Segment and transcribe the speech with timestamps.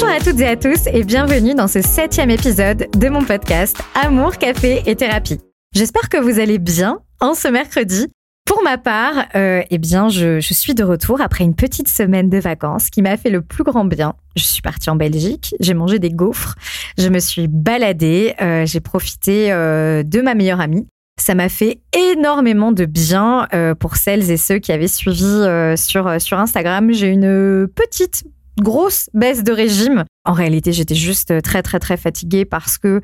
[0.00, 3.76] Bonjour à toutes et à tous et bienvenue dans ce septième épisode de mon podcast
[3.94, 5.40] Amour, Café et Thérapie.
[5.74, 8.06] J'espère que vous allez bien en ce mercredi.
[8.46, 12.38] Pour ma part, euh, eh bien, je, suis de retour après une petite semaine de
[12.38, 14.14] vacances qui m'a fait le plus grand bien.
[14.36, 16.54] Je suis partie en Belgique, j'ai mangé des gaufres,
[16.96, 20.86] je me suis baladée, euh, j'ai profité euh, de ma meilleure amie.
[21.20, 23.46] Ça m'a fait énormément de bien
[23.78, 25.44] pour celles et ceux qui avaient suivi
[25.76, 26.90] sur, sur Instagram.
[26.94, 28.24] J'ai une petite
[28.60, 30.04] grosse baisse de régime.
[30.24, 33.00] En réalité, j'étais juste très très très fatiguée parce que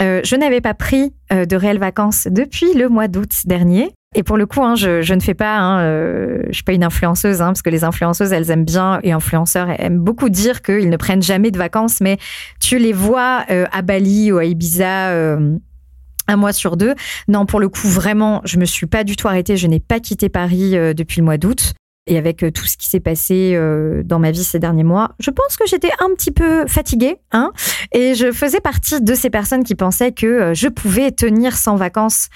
[0.00, 3.92] euh, je n'avais pas pris euh, de réelles vacances depuis le mois d'août dernier.
[4.14, 6.84] Et pour le coup, hein, je, ne fais pas, hein, euh, je suis pas une
[6.84, 10.88] influenceuse, hein, parce que les influenceuses, elles aiment bien, et influenceurs aiment beaucoup dire qu'ils
[10.88, 12.18] ne prennent jamais de vacances, mais
[12.60, 15.58] tu les vois euh, à Bali ou à Ibiza euh,
[16.28, 16.94] un mois sur deux.
[17.26, 19.98] Non, pour le coup, vraiment, je me suis pas du tout arrêtée, je n'ai pas
[19.98, 21.74] quitté Paris euh, depuis le mois d'août
[22.06, 25.12] et avec euh, tout ce qui s'est passé euh, dans ma vie ces derniers mois,
[25.20, 27.52] je pense que j'étais un petit peu fatiguée, hein,
[27.92, 31.76] et je faisais partie de ces personnes qui pensaient que euh, je pouvais tenir sans
[31.76, 32.28] vacances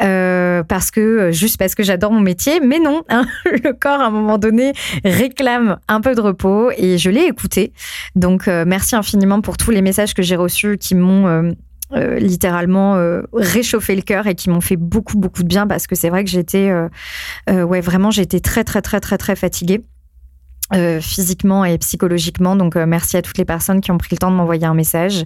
[0.00, 4.06] euh, parce que juste parce que j'adore mon métier, mais non, hein, le corps à
[4.06, 4.72] un moment donné
[5.04, 7.72] réclame un peu de repos et je l'ai écouté.
[8.14, 11.50] Donc merci infiniment pour tous les messages que j'ai reçus qui m'ont euh,
[11.92, 15.86] euh, littéralement euh, réchauffé le cœur et qui m'ont fait beaucoup beaucoup de bien parce
[15.86, 16.88] que c'est vrai que j'étais euh,
[17.48, 19.84] euh, ouais vraiment j'étais très très très très très fatiguée
[21.00, 22.56] physiquement et psychologiquement.
[22.56, 25.24] Donc, merci à toutes les personnes qui ont pris le temps de m'envoyer un message.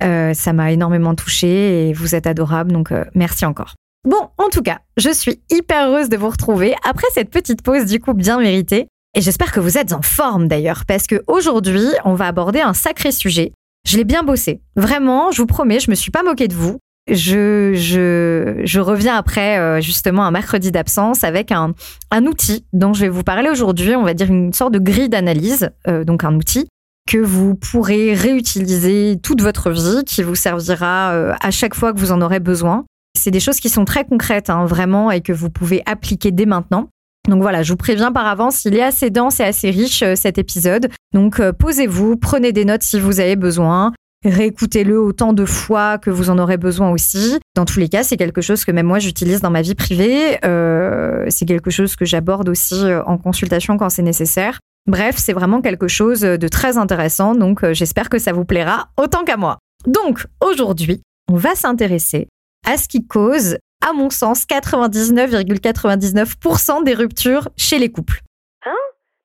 [0.00, 2.72] Ça m'a énormément touchée et vous êtes adorables.
[2.72, 3.76] Donc, merci encore.
[4.04, 7.84] Bon, en tout cas, je suis hyper heureuse de vous retrouver après cette petite pause
[7.84, 8.88] du coup bien méritée.
[9.14, 12.74] Et j'espère que vous êtes en forme d'ailleurs, parce que aujourd'hui, on va aborder un
[12.74, 13.52] sacré sujet.
[13.86, 14.60] Je l'ai bien bossé.
[14.76, 16.78] Vraiment, je vous promets, je me suis pas moquée de vous.
[17.08, 21.74] Je, je, je reviens après euh, justement un mercredi d'absence avec un,
[22.10, 23.96] un outil dont je vais vous parler aujourd'hui.
[23.96, 26.68] On va dire une sorte de grille d'analyse, euh, donc un outil
[27.08, 31.98] que vous pourrez réutiliser toute votre vie, qui vous servira euh, à chaque fois que
[31.98, 32.84] vous en aurez besoin.
[33.18, 36.46] C'est des choses qui sont très concrètes, hein, vraiment, et que vous pouvez appliquer dès
[36.46, 36.88] maintenant.
[37.30, 40.16] Donc voilà, je vous préviens par avance, il est assez dense et assez riche euh,
[40.16, 40.88] cet épisode.
[41.14, 43.92] Donc euh, posez-vous, prenez des notes si vous avez besoin.
[44.24, 47.38] Réécoutez-le autant de fois que vous en aurez besoin aussi.
[47.54, 50.44] Dans tous les cas, c'est quelque chose que même moi j'utilise dans ma vie privée.
[50.44, 54.58] Euh, c'est quelque chose que j'aborde aussi en consultation quand c'est nécessaire.
[54.88, 59.24] Bref, c'est vraiment quelque chose de très intéressant, donc j'espère que ça vous plaira autant
[59.24, 59.58] qu'à moi.
[59.86, 62.26] Donc aujourd'hui, on va s'intéresser
[62.66, 68.20] à ce qui cause, à mon sens, 99,99% des ruptures chez les couples.
[68.64, 68.76] Hein?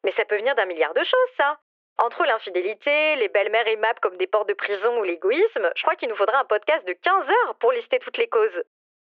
[0.03, 1.59] Mais ça peut venir d'un milliard de choses, ça.
[1.97, 6.09] Entre l'infidélité, les belles-mères aimables comme des portes de prison ou l'égoïsme, je crois qu'il
[6.09, 8.63] nous faudra un podcast de 15 heures pour lister toutes les causes.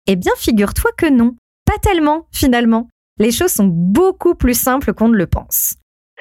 [0.07, 1.35] Eh bien, figure-toi que non.
[1.66, 2.88] Pas tellement, finalement.
[3.19, 5.75] Les choses sont beaucoup plus simples qu'on ne le pense.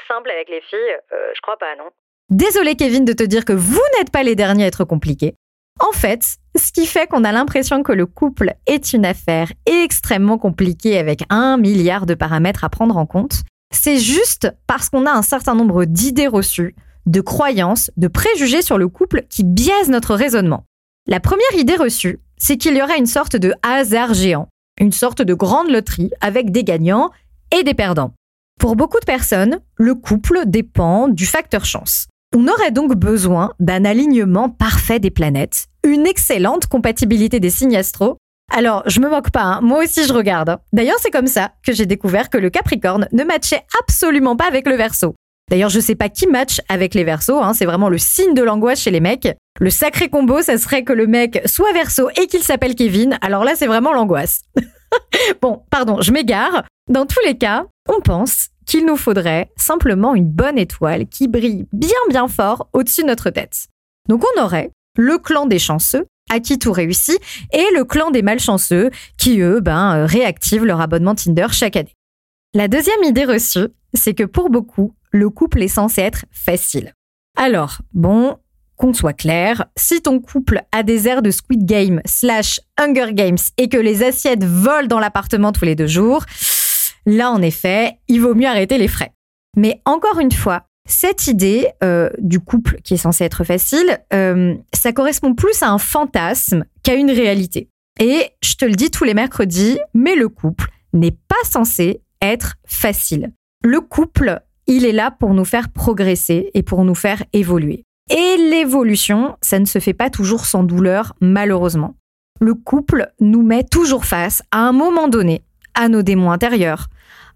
[0.06, 1.91] Simple avec les filles, euh, je crois pas, non
[2.28, 5.34] Désolé Kevin de te dire que vous n'êtes pas les derniers à être compliqués.
[5.81, 10.38] En fait, ce qui fait qu'on a l'impression que le couple est une affaire extrêmement
[10.38, 15.12] compliquée avec un milliard de paramètres à prendre en compte, c'est juste parce qu'on a
[15.12, 16.75] un certain nombre d'idées reçues,
[17.06, 20.65] de croyances, de préjugés sur le couple qui biaisent notre raisonnement.
[21.06, 24.49] La première idée reçue, c'est qu'il y aurait une sorte de hasard géant,
[24.81, 27.11] une sorte de grande loterie avec des gagnants
[27.56, 28.12] et des perdants.
[28.59, 32.09] Pour beaucoup de personnes, le couple dépend du facteur chance.
[32.33, 38.19] On aurait donc besoin d'un alignement parfait des planètes, une excellente compatibilité des signes astro.
[38.53, 40.59] Alors, je me moque pas, hein, moi aussi je regarde.
[40.73, 44.69] D'ailleurs, c'est comme ça que j'ai découvert que le Capricorne ne matchait absolument pas avec
[44.69, 45.17] le Verseau.
[45.51, 48.43] D'ailleurs, je sais pas qui match avec les Verseaux, hein, c'est vraiment le signe de
[48.45, 49.29] l'angoisse chez les mecs.
[49.59, 53.19] Le sacré combo, ça serait que le mec soit Verseau et qu'il s'appelle Kevin.
[53.23, 54.43] Alors là, c'est vraiment l'angoisse.
[55.43, 56.62] bon, pardon, je m'égare.
[56.89, 61.66] Dans tous les cas, on pense qu'il nous faudrait simplement une bonne étoile qui brille
[61.72, 63.66] bien bien fort au-dessus de notre tête.
[64.08, 67.19] Donc on aurait le clan des chanceux, à qui tout réussit,
[67.53, 71.96] et le clan des malchanceux, qui eux, ben, euh, réactivent leur abonnement Tinder chaque année.
[72.55, 76.94] La deuxième idée reçue, c'est que pour beaucoup, le couple est censé être facile.
[77.37, 78.37] Alors, bon,
[78.76, 83.38] qu'on soit clair, si ton couple a des airs de Squid Game slash Hunger Games
[83.58, 86.25] et que les assiettes volent dans l'appartement tous les deux jours,
[87.17, 89.12] là en effet, il vaut mieux arrêter les frais.
[89.57, 94.55] Mais encore une fois, cette idée euh, du couple qui est censé être facile, euh,
[94.73, 97.69] ça correspond plus à un fantasme qu'à une réalité.
[97.99, 102.57] Et je te le dis tous les mercredis, mais le couple n'est pas censé être
[102.67, 103.33] facile.
[103.62, 107.85] Le couple, il est là pour nous faire progresser et pour nous faire évoluer.
[108.11, 111.95] Et l'évolution, ça ne se fait pas toujours sans douleur, malheureusement.
[112.41, 115.43] Le couple nous met toujours face, à un moment donné,
[115.75, 116.89] à nos démons intérieurs,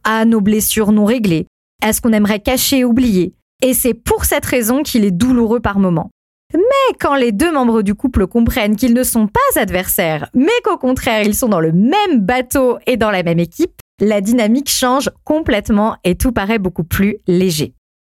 [0.04, 1.46] à nos blessures non réglées,
[1.82, 3.34] à ce qu'on aimerait cacher et oublier.
[3.62, 6.10] Et c'est pour cette raison qu'il est douloureux par moments.
[6.52, 10.76] Mais quand les deux membres du couple comprennent qu'ils ne sont pas adversaires, mais qu'au
[10.76, 15.10] contraire ils sont dans le même bateau et dans la même équipe, la dynamique change
[15.24, 17.74] complètement et tout paraît beaucoup plus léger.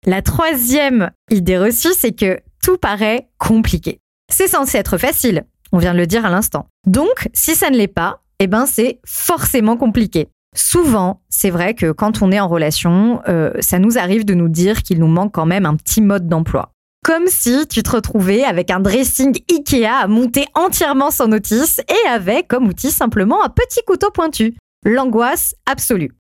[0.05, 3.99] La troisième idée reçue, c'est que tout paraît compliqué.
[4.31, 6.67] C'est censé être facile, on vient de le dire à l'instant.
[6.85, 10.27] Donc, si ça ne l'est pas, eh ben c'est forcément compliqué.
[10.55, 14.47] Souvent, c'est vrai que quand on est en relation, euh, ça nous arrive de nous
[14.47, 16.71] dire qu'il nous manque quand même un petit mode d'emploi.
[17.03, 22.09] Comme si tu te retrouvais avec un dressing Ikea à monter entièrement sans notice et
[22.09, 24.55] avec comme outil simplement un petit couteau pointu.
[24.85, 26.11] L'angoisse absolue.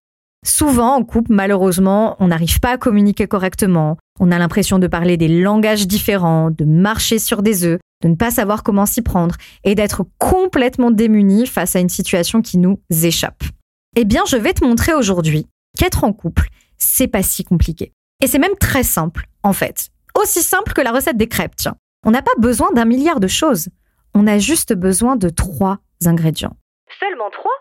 [0.45, 5.17] Souvent, en couple, malheureusement, on n'arrive pas à communiquer correctement, on a l'impression de parler
[5.17, 9.35] des langages différents, de marcher sur des œufs, de ne pas savoir comment s'y prendre
[9.63, 13.43] et d'être complètement démuni face à une situation qui nous échappe.
[13.95, 15.47] Eh bien, je vais te montrer aujourd'hui
[15.77, 17.93] qu'être en couple, c'est pas si compliqué.
[18.21, 19.89] Et c'est même très simple, en fait.
[20.19, 21.75] Aussi simple que la recette des crêpes, tiens.
[22.05, 23.69] On n'a pas besoin d'un milliard de choses.
[24.13, 26.57] On a juste besoin de trois ingrédients.
[26.99, 27.51] Seulement trois?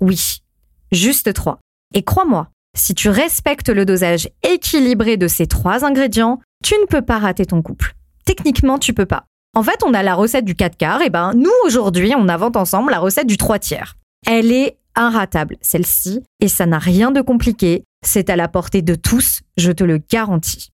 [0.00, 0.42] Oui,
[0.90, 1.58] juste trois.
[1.94, 7.02] Et crois-moi, si tu respectes le dosage équilibré de ces trois ingrédients, tu ne peux
[7.02, 7.94] pas rater ton couple.
[8.24, 9.26] Techniquement, tu peux pas.
[9.54, 12.56] En fait, on a la recette du 4 quarts, et ben nous aujourd'hui, on invente
[12.56, 13.96] ensemble la recette du 3 tiers.
[14.26, 18.94] Elle est inratable, celle-ci, et ça n'a rien de compliqué, c'est à la portée de
[18.94, 20.70] tous, je te le garantis.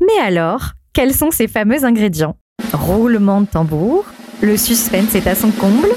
[0.00, 2.36] Mais alors, quels sont ces fameux ingrédients?
[2.72, 4.04] Roulement de tambour,
[4.42, 5.88] le suspense est à son comble.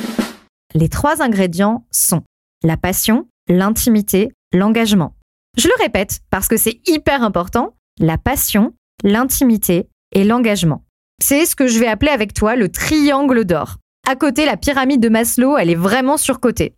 [0.73, 2.23] Les trois ingrédients sont
[2.63, 5.15] la passion, l'intimité, l'engagement.
[5.57, 8.73] Je le répète parce que c'est hyper important, la passion,
[9.03, 10.85] l'intimité et l'engagement.
[11.21, 13.77] C'est ce que je vais appeler avec toi le triangle d'or.
[14.07, 16.75] À côté, la pyramide de Maslow, elle est vraiment surcotée.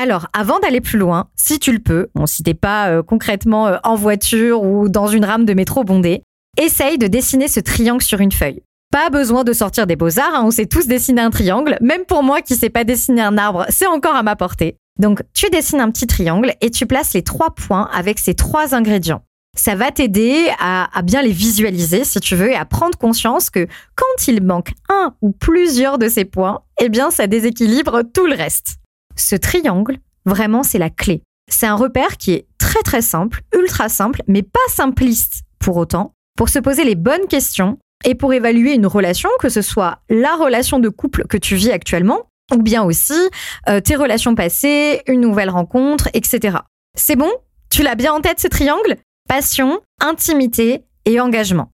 [0.00, 3.66] Alors, avant d'aller plus loin, si tu le peux, bon, si t'es pas euh, concrètement
[3.66, 6.22] euh, en voiture ou dans une rame de métro bondée,
[6.58, 8.62] essaye de dessiner ce triangle sur une feuille.
[8.90, 12.22] Pas besoin de sortir des beaux-arts, hein, on sait tous dessiner un triangle, même pour
[12.22, 14.78] moi qui sais pas dessiner un arbre, c'est encore à ma portée.
[14.98, 18.74] Donc, tu dessines un petit triangle et tu places les trois points avec ces trois
[18.74, 19.22] ingrédients.
[19.54, 23.50] Ça va t'aider à, à, bien les visualiser, si tu veux, et à prendre conscience
[23.50, 23.66] que
[23.96, 28.34] quand il manque un ou plusieurs de ces points, eh bien, ça déséquilibre tout le
[28.34, 28.76] reste.
[29.20, 31.22] Ce triangle, vraiment, c'est la clé.
[31.50, 36.14] C'est un repère qui est très très simple, ultra simple, mais pas simpliste pour autant,
[36.38, 40.36] pour se poser les bonnes questions et pour évaluer une relation, que ce soit la
[40.36, 43.28] relation de couple que tu vis actuellement, ou bien aussi
[43.68, 46.56] euh, tes relations passées, une nouvelle rencontre, etc.
[46.96, 47.30] C'est bon?
[47.68, 48.96] Tu l'as bien en tête ce triangle?
[49.28, 51.70] Passion, intimité et engagement.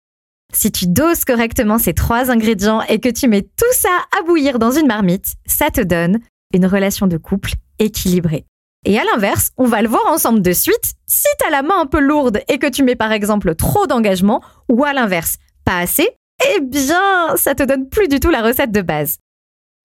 [0.52, 4.58] Si tu doses correctement ces trois ingrédients et que tu mets tout ça à bouillir
[4.58, 6.20] dans une marmite, ça te donne
[6.56, 8.46] une relation de couple équilibrée.
[8.86, 11.80] Et à l'inverse, on va le voir ensemble de suite, si tu as la main
[11.80, 15.80] un peu lourde et que tu mets par exemple trop d'engagement, ou à l'inverse, pas
[15.80, 16.08] assez,
[16.54, 19.18] eh bien, ça te donne plus du tout la recette de base.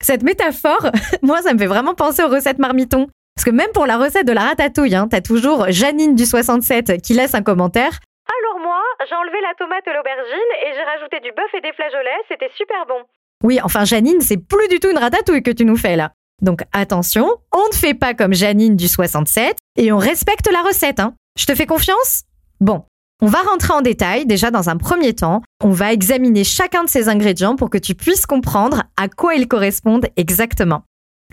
[0.03, 0.91] Cette métaphore,
[1.23, 3.07] moi, ça me fait vraiment penser aux recettes marmitons.
[3.35, 7.01] Parce que même pour la recette de la ratatouille, hein, t'as toujours Janine du 67
[7.01, 7.99] qui laisse un commentaire.
[8.27, 11.73] Alors moi, j'ai enlevé la tomate et l'aubergine et j'ai rajouté du bœuf et des
[11.73, 13.01] flageolets, c'était super bon.
[13.43, 16.11] Oui, enfin Janine, c'est plus du tout une ratatouille que tu nous fais là.
[16.41, 20.99] Donc attention, on ne fait pas comme Janine du 67 et on respecte la recette.
[20.99, 21.13] Hein.
[21.37, 22.23] Je te fais confiance?
[22.59, 22.83] Bon,
[23.21, 24.25] on va rentrer en détail.
[24.25, 27.93] Déjà, dans un premier temps, on va examiner chacun de ces ingrédients pour que tu
[27.93, 30.83] puisses comprendre à quoi ils correspondent exactement.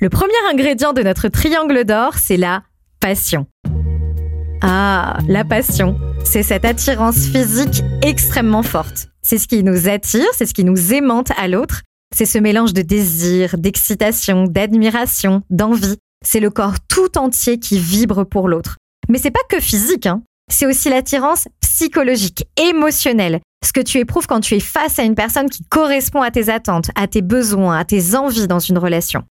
[0.01, 2.63] Le premier ingrédient de notre triangle d'or, c'est la
[3.01, 3.47] passion.
[4.61, 9.09] Ah, la passion, c'est cette attirance physique extrêmement forte.
[9.23, 11.83] C'est ce qui nous attire, c'est ce qui nous aimante à l'autre.
[12.15, 15.97] C'est ce mélange de désir, d'excitation, d'admiration, d'envie.
[16.25, 18.77] C'est le corps tout entier qui vibre pour l'autre.
[19.09, 23.41] Mais c'est pas que physique, hein c'est aussi l'attirance psychologique, émotionnelle.
[23.65, 26.49] Ce que tu éprouves quand tu es face à une personne qui correspond à tes
[26.49, 29.25] attentes, à tes besoins, à tes envies dans une relation.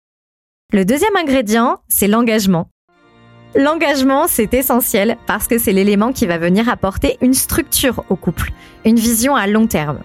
[0.74, 2.70] Le deuxième ingrédient, c'est l'engagement.
[3.56, 8.52] L'engagement, c'est essentiel parce que c'est l'élément qui va venir apporter une structure au couple,
[8.84, 10.00] une vision à long terme.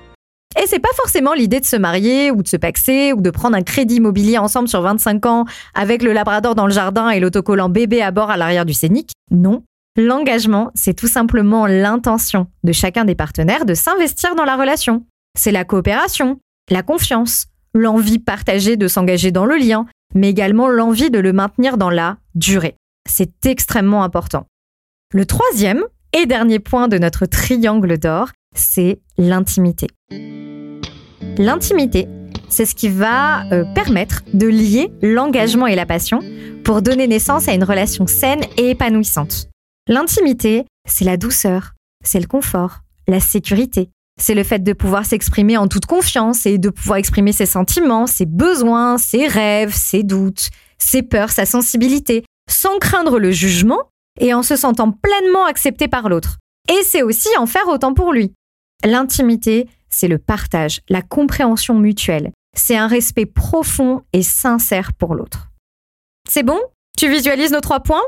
[0.59, 3.57] Et c'est pas forcément l'idée de se marier ou de se paxer ou de prendre
[3.57, 7.69] un crédit immobilier ensemble sur 25 ans avec le labrador dans le jardin et l'autocollant
[7.69, 9.13] bébé à bord à l'arrière du scénic.
[9.31, 9.63] Non,
[9.97, 15.05] L'engagement, c'est tout simplement l'intention de chacun des partenaires de s'investir dans la relation.
[15.37, 16.39] C'est la coopération,
[16.71, 21.77] la confiance, l'envie partagée de s'engager dans le lien, mais également l'envie de le maintenir
[21.77, 22.77] dans la durée.
[23.09, 24.47] C'est extrêmement important.
[25.13, 29.89] Le troisième et dernier point de notre triangle d'or, c'est l'intimité.
[31.39, 32.09] L'intimité,
[32.49, 36.21] c'est ce qui va euh, permettre de lier l'engagement et la passion
[36.65, 39.49] pour donner naissance à une relation saine et épanouissante.
[39.89, 41.73] L'intimité, c'est la douceur,
[42.05, 43.91] c'est le confort, la sécurité.
[44.21, 48.07] C'est le fait de pouvoir s'exprimer en toute confiance et de pouvoir exprimer ses sentiments,
[48.07, 53.79] ses besoins, ses rêves, ses doutes, ses peurs, sa sensibilité, sans craindre le jugement
[54.21, 56.37] et en se sentant pleinement accepté par l'autre.
[56.69, 58.35] Et c'est aussi en faire autant pour lui.
[58.85, 62.33] L'intimité, c'est le partage, la compréhension mutuelle.
[62.57, 65.51] C'est un respect profond et sincère pour l'autre.
[66.29, 66.61] C'est bon?
[66.97, 68.03] Tu visualises nos trois points?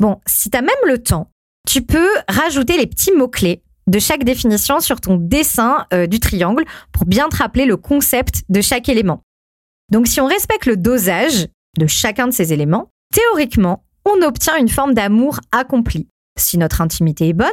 [0.00, 1.30] Bon, si tu as même le temps,
[1.68, 6.64] tu peux rajouter les petits mots-clés de chaque définition sur ton dessin euh, du triangle
[6.92, 9.22] pour bien te rappeler le concept de chaque élément.
[9.90, 11.48] Donc si on respecte le dosage
[11.78, 16.08] de chacun de ces éléments, théoriquement, on obtient une forme d'amour accompli.
[16.38, 17.48] Si notre intimité est bonne,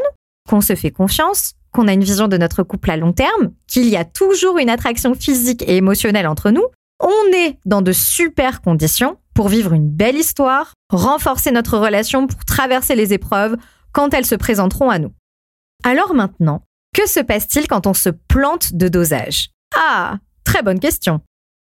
[0.49, 3.87] qu'on se fait confiance, qu'on a une vision de notre couple à long terme, qu'il
[3.87, 6.65] y a toujours une attraction physique et émotionnelle entre nous,
[6.99, 12.45] on est dans de super conditions pour vivre une belle histoire, renforcer notre relation pour
[12.45, 13.57] traverser les épreuves
[13.91, 15.13] quand elles se présenteront à nous.
[15.83, 16.63] Alors maintenant,
[16.95, 19.49] que se passe-t-il quand on se plante de dosage?
[19.75, 21.21] Ah, très bonne question.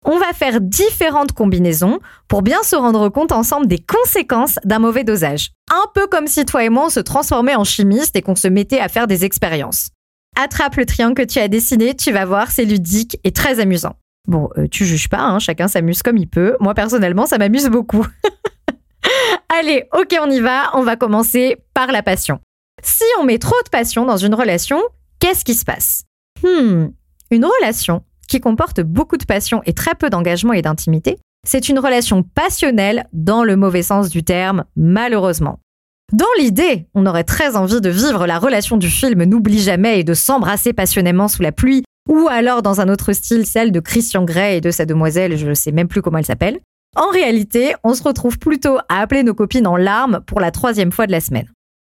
[0.05, 5.03] On va faire différentes combinaisons pour bien se rendre compte ensemble des conséquences d'un mauvais
[5.03, 5.51] dosage.
[5.71, 8.47] Un peu comme si toi et moi on se transformait en chimiste et qu'on se
[8.47, 9.89] mettait à faire des expériences.
[10.35, 13.95] Attrape le triangle que tu as dessiné, tu vas voir, c'est ludique et très amusant.
[14.27, 16.57] Bon, euh, tu juges pas, hein, chacun s'amuse comme il peut.
[16.59, 18.05] Moi personnellement, ça m'amuse beaucoup.
[19.59, 20.71] Allez, ok, on y va.
[20.73, 22.39] On va commencer par la passion.
[22.83, 24.81] Si on met trop de passion dans une relation,
[25.19, 26.03] qu'est-ce qui se passe?
[26.43, 26.87] Hmm,
[27.31, 31.79] une relation qui comporte beaucoup de passion et très peu d'engagement et d'intimité, c'est une
[31.79, 35.59] relation passionnelle dans le mauvais sens du terme, malheureusement.
[36.13, 40.03] Dans l'idée, on aurait très envie de vivre la relation du film N'oublie jamais et
[40.03, 44.23] de s'embrasser passionnément sous la pluie, ou alors dans un autre style, celle de Christian
[44.23, 46.59] Grey et de sa demoiselle, je ne sais même plus comment elle s'appelle.
[46.95, 50.91] En réalité, on se retrouve plutôt à appeler nos copines en larmes pour la troisième
[50.91, 51.51] fois de la semaine.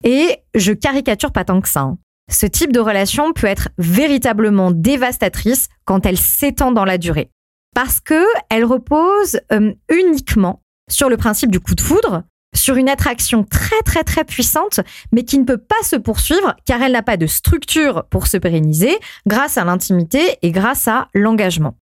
[0.04, 1.80] Et je caricature pas tant que ça.
[1.80, 1.98] Hein.
[2.30, 7.30] Ce type de relation peut être véritablement dévastatrice quand elle s'étend dans la durée.
[7.74, 12.22] Parce que elle repose euh, uniquement sur le principe du coup de foudre,
[12.56, 14.80] sur une attraction très très très puissante,
[15.12, 18.36] mais qui ne peut pas se poursuivre car elle n'a pas de structure pour se
[18.36, 21.76] pérenniser grâce à l'intimité et grâce à l'engagement.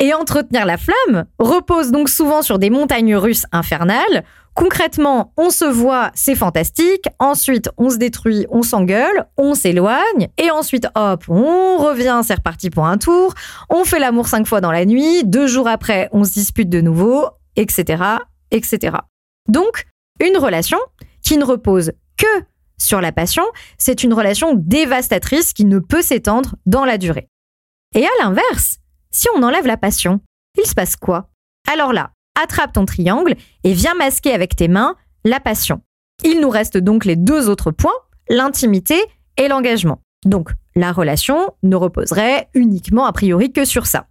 [0.00, 4.24] Et entretenir la flamme repose donc souvent sur des montagnes russes infernales.
[4.54, 7.06] Concrètement, on se voit, c'est fantastique.
[7.20, 10.28] Ensuite, on se détruit, on s'engueule, on s'éloigne.
[10.36, 13.34] Et ensuite, hop, on revient, c'est reparti pour un tour.
[13.70, 15.22] On fait l'amour cinq fois dans la nuit.
[15.24, 18.02] Deux jours après, on se dispute de nouveau, etc.,
[18.50, 18.96] etc.
[19.48, 19.86] Donc,
[20.20, 20.78] une relation
[21.22, 22.44] qui ne repose que
[22.78, 23.44] sur la passion,
[23.78, 27.28] c'est une relation dévastatrice qui ne peut s'étendre dans la durée.
[27.94, 28.78] Et à l'inverse,
[29.10, 30.20] si on enlève la passion,
[30.56, 31.28] il se passe quoi?
[31.70, 35.80] Alors là, attrape ton triangle et viens masquer avec tes mains la passion.
[36.22, 37.94] Il nous reste donc les deux autres points,
[38.28, 38.96] l'intimité
[39.36, 40.00] et l'engagement.
[40.24, 44.06] Donc, la relation ne reposerait uniquement a priori que sur ça.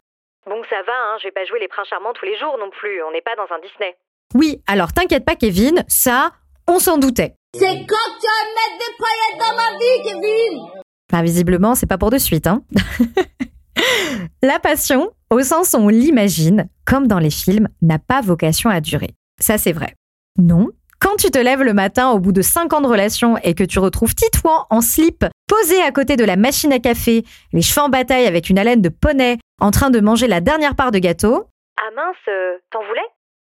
[0.46, 2.70] Bon, ça va, hein, je vais pas jouer les princes charmants tous les jours non
[2.70, 3.96] plus, on n'est pas dans un Disney.
[4.34, 6.32] Oui, alors t'inquiète pas Kevin, ça,
[6.68, 7.36] on s'en doutait.
[7.56, 10.82] C'est quand tu vas mettre des paillettes dans ma vie, Kevin?
[11.12, 12.64] Bah visiblement, c'est pas pour de suite, hein.
[14.42, 18.82] La passion, au sens où on l'imagine, comme dans les films, n'a pas vocation à
[18.82, 19.12] durer.
[19.40, 19.94] Ça, c'est vrai.
[20.38, 20.70] Non.
[21.00, 23.64] Quand tu te lèves le matin au bout de 5 ans de relation et que
[23.64, 27.82] tu retrouves Titouan en slip, posé à côté de la machine à café, les cheveux
[27.82, 31.00] en bataille avec une haleine de poney, en train de manger la dernière part de
[31.00, 31.46] gâteau.
[31.78, 33.02] Ah mince, euh, t'en voulais?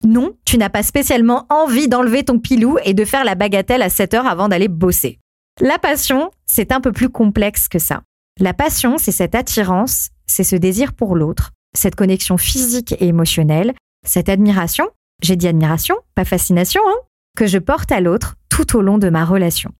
[0.03, 3.89] Non, tu n'as pas spécialement envie d'enlever ton pilou et de faire la bagatelle à
[3.89, 5.19] 7 heures avant d'aller bosser.
[5.61, 8.03] La passion, c'est un peu plus complexe que ça.
[8.39, 13.73] La passion, c'est cette attirance, c'est ce désir pour l'autre, cette connexion physique et émotionnelle,
[14.05, 14.89] cette admiration,
[15.21, 16.99] j'ai dit admiration, pas fascination, hein,
[17.37, 19.71] que je porte à l'autre tout au long de ma relation.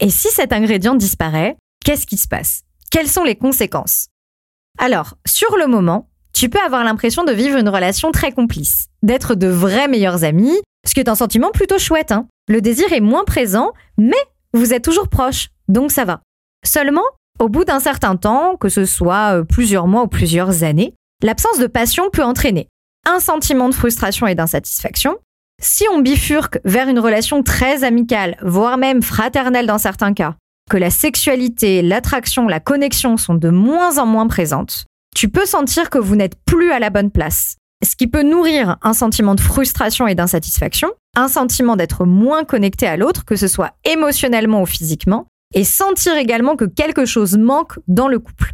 [0.00, 2.62] Et si cet ingrédient disparaît, qu'est-ce qui se passe?
[2.90, 4.08] Quelles sont les conséquences?
[4.78, 9.34] Alors, sur le moment, tu peux avoir l'impression de vivre une relation très complice, d'être
[9.34, 12.12] de vrais meilleurs amis, ce qui est un sentiment plutôt chouette.
[12.12, 12.26] Hein.
[12.48, 14.16] Le désir est moins présent, mais
[14.52, 16.20] vous êtes toujours proches, donc ça va.
[16.64, 17.04] Seulement,
[17.38, 21.58] au bout d'un certain temps, que ce soit euh, plusieurs mois ou plusieurs années, l'absence
[21.58, 22.68] de passion peut entraîner
[23.06, 25.16] un sentiment de frustration et d'insatisfaction.
[25.60, 30.36] Si on bifurque vers une relation très amicale, voire même fraternelle dans certains cas,
[30.70, 35.90] que la sexualité, l'attraction, la connexion sont de moins en moins présentes, tu peux sentir
[35.90, 37.56] que vous n'êtes plus à la bonne place.
[37.84, 42.86] Ce qui peut nourrir un sentiment de frustration et d'insatisfaction, un sentiment d'être moins connecté
[42.86, 47.78] à l'autre, que ce soit émotionnellement ou physiquement, et sentir également que quelque chose manque
[47.88, 48.52] dans le couple.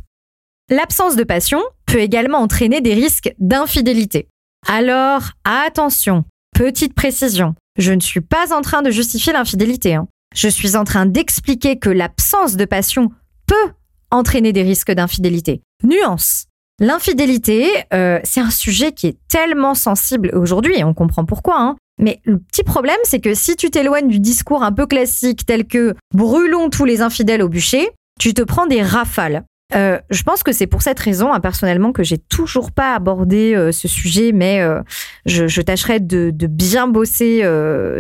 [0.71, 4.29] L'absence de passion peut également entraîner des risques d'infidélité.
[4.67, 6.25] Alors, attention,
[6.55, 9.95] petite précision, je ne suis pas en train de justifier l'infidélité.
[9.95, 10.09] Hein.
[10.35, 13.11] Je suis en train d'expliquer que l'absence de passion
[13.47, 13.73] peut
[14.11, 15.63] entraîner des risques d'infidélité.
[15.85, 16.47] Nuance.
[16.81, 21.61] L'infidélité, euh, c'est un sujet qui est tellement sensible aujourd'hui, et on comprend pourquoi.
[21.61, 21.77] Hein.
[21.99, 25.67] Mais le petit problème, c'est que si tu t'éloignes du discours un peu classique tel
[25.67, 29.45] que brûlons tous les infidèles au bûcher, tu te prends des rafales.
[29.75, 33.55] Euh, je pense que c'est pour cette raison, hein, personnellement, que j'ai toujours pas abordé
[33.55, 34.81] euh, ce sujet, mais euh,
[35.27, 37.43] je, tâcherai de, bien bosser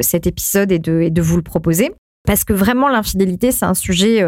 [0.00, 1.92] cet épisode et de, et de vous le proposer.
[2.28, 4.23] Parce que vraiment, l'infidélité, c'est un sujet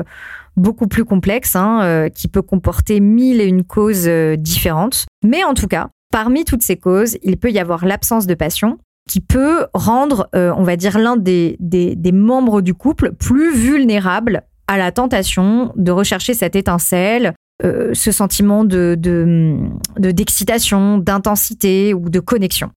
[0.56, 5.04] beaucoup plus complexe, hein, qui peut comporter mille et une causes différentes.
[5.22, 8.78] Mais en tout cas, parmi toutes ces causes, il peut y avoir l'absence de passion,
[9.06, 11.58] qui peut rendre, on va dire, l'un des,
[12.10, 18.64] membres du couple plus vulnérable à la tentation de rechercher cette étincelle, euh, ce sentiment
[18.64, 18.96] de,
[19.98, 22.70] d'excitation, d'intensité ou de connexion.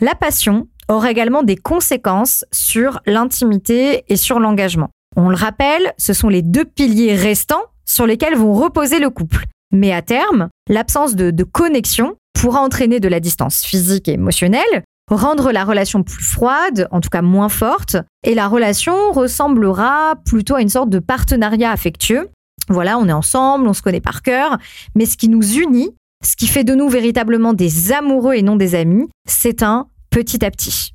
[0.00, 4.88] La passion aura également des conséquences sur l'intimité et sur l'engagement.
[5.16, 9.46] On le rappelle, ce sont les deux piliers restants sur lesquels vont reposer le couple.
[9.72, 14.84] Mais à terme, l'absence de, de connexion pourra entraîner de la distance physique et émotionnelle,
[15.10, 20.54] rendre la relation plus froide, en tout cas moins forte, et la relation ressemblera plutôt
[20.54, 22.28] à une sorte de partenariat affectueux.
[22.68, 24.58] Voilà, on est ensemble, on se connaît par cœur,
[24.94, 25.90] mais ce qui nous unit,
[26.24, 30.44] ce qui fait de nous véritablement des amoureux et non des amis, c'est un petit
[30.44, 30.92] à petit.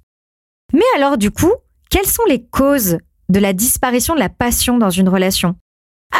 [0.74, 1.53] Mais alors du coup,
[1.89, 2.98] quelles sont les causes
[3.29, 5.55] de la disparition de la passion dans une relation?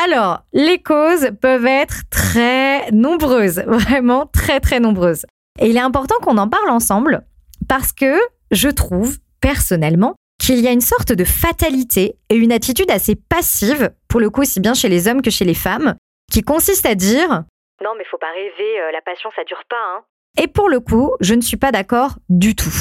[0.04, 5.26] Alors, les causes peuvent être très nombreuses, vraiment très très nombreuses.
[5.60, 7.22] Et il est important qu'on en parle ensemble
[7.70, 8.20] parce que
[8.52, 13.92] je trouve, personnellement, qu'il y a une sorte de fatalité et une attitude assez passive,
[14.08, 15.96] pour le coup aussi bien chez les hommes que chez les femmes,
[16.32, 17.44] qui consiste à dire
[17.84, 20.04] Non mais faut pas rêver, euh, la passion ça dure pas, hein.
[20.38, 22.74] Et pour le coup, je ne suis pas d'accord du tout.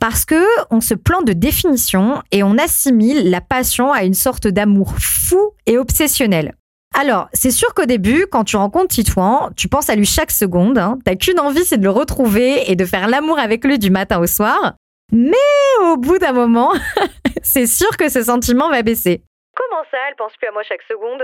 [0.00, 4.46] Parce que on se plante de définition et on assimile la passion à une sorte
[4.46, 6.54] d'amour fou et obsessionnel.
[6.98, 10.78] Alors, c'est sûr qu'au début, quand tu rencontres Titouan, tu penses à lui chaque seconde.
[10.78, 10.98] Hein.
[11.04, 14.18] T'as qu'une envie, c'est de le retrouver et de faire l'amour avec lui du matin
[14.18, 14.74] au soir.
[15.12, 15.36] Mais
[15.82, 16.72] au bout d'un moment,
[17.42, 19.22] c'est sûr que ce sentiment va baisser.
[19.54, 21.22] Comment ça, elle pense plus à moi chaque seconde?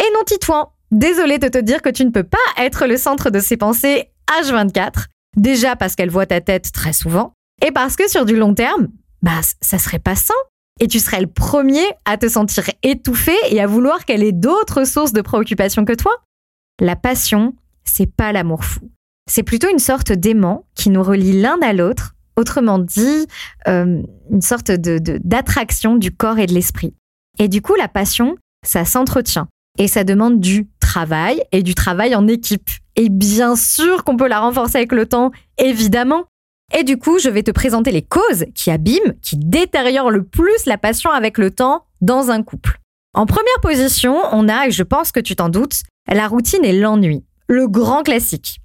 [0.00, 3.30] Et non, Titouan, désolé de te dire que tu ne peux pas être le centre
[3.30, 4.10] de ses pensées
[4.40, 5.06] H24.
[5.38, 7.32] Déjà parce qu'elle voit ta tête très souvent,
[7.64, 8.88] et parce que sur du long terme,
[9.22, 10.34] bah, ça serait pas sain
[10.80, 14.84] et tu serais le premier à te sentir étouffé et à vouloir qu'elle ait d'autres
[14.84, 16.12] sources de préoccupation que toi.
[16.80, 18.90] La passion, c'est pas l'amour fou.
[19.28, 23.26] C'est plutôt une sorte d'aimant qui nous relie l'un à l'autre, autrement dit,
[23.66, 26.94] euh, une sorte de, d'attraction du corps et de l'esprit.
[27.38, 29.48] Et du coup, la passion, ça s'entretient
[29.78, 32.70] et ça demande du travail et du travail en équipe.
[32.98, 36.24] Et bien sûr qu'on peut la renforcer avec le temps, évidemment.
[36.76, 40.66] Et du coup, je vais te présenter les causes qui abîment, qui détériorent le plus
[40.66, 42.80] la passion avec le temps dans un couple.
[43.14, 46.72] En première position, on a, et je pense que tu t'en doutes, la routine et
[46.72, 47.24] l'ennui.
[47.46, 48.60] Le grand classique.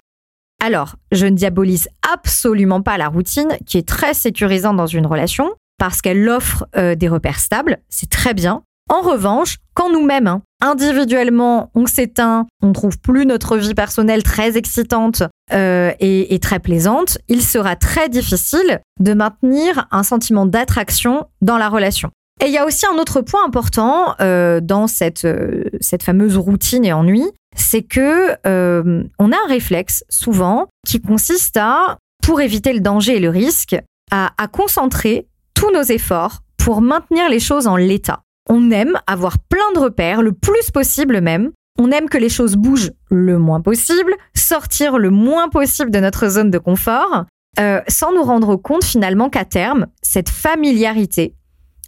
[0.60, 5.54] Alors, je ne diabolise absolument pas la routine, qui est très sécurisante dans une relation,
[5.78, 8.64] parce qu'elle offre euh, des repères stables, c'est très bien.
[8.90, 14.22] En revanche, quand nous-mêmes, hein, individuellement, on s'éteint, on ne trouve plus notre vie personnelle
[14.22, 21.26] très excitante euh, et, très plaisante, il sera très difficile de maintenir un sentiment d'attraction
[21.40, 22.10] dans la relation.
[22.42, 24.86] Et il y a aussi un autre point important euh, dans
[25.24, 27.24] euh, cette fameuse routine et ennui,
[27.56, 33.20] c'est que on a un réflexe souvent qui consiste à, pour éviter le danger et
[33.20, 33.76] le risque,
[34.10, 38.24] à concentrer tous nos efforts pour maintenir les choses en l'état.
[38.48, 41.50] On aime avoir plein de repères, le plus possible même.
[41.78, 46.28] On aime que les choses bougent le moins possible, sortir le moins possible de notre
[46.28, 47.24] zone de confort,
[47.58, 51.34] euh, sans nous rendre compte finalement qu'à terme, cette familiarité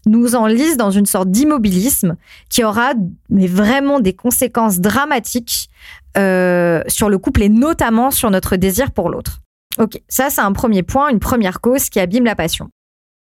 [0.07, 2.17] nous enlise dans une sorte d'immobilisme
[2.49, 2.95] qui aura
[3.29, 5.69] mais vraiment des conséquences dramatiques
[6.17, 9.41] euh, sur le couple et notamment sur notre désir pour l'autre.
[9.79, 12.71] Ok, ça c'est un premier point, une première cause qui abîme la passion.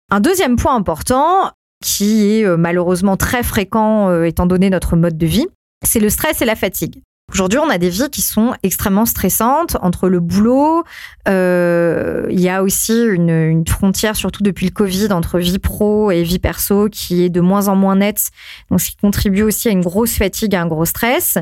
[0.09, 1.51] Un deuxième point important,
[1.83, 5.47] qui est euh, malheureusement très fréquent euh, étant donné notre mode de vie,
[5.85, 7.01] c'est le stress et la fatigue.
[7.33, 10.85] Aujourd'hui, on a des vies qui sont extrêmement stressantes entre le boulot.
[11.27, 16.23] Euh, il y a aussi une, frontière, surtout depuis le Covid, entre vie pro et
[16.23, 18.29] vie perso qui est de moins en moins nette.
[18.71, 21.37] Donc, ce qui contribue aussi à une grosse fatigue, à un gros stress.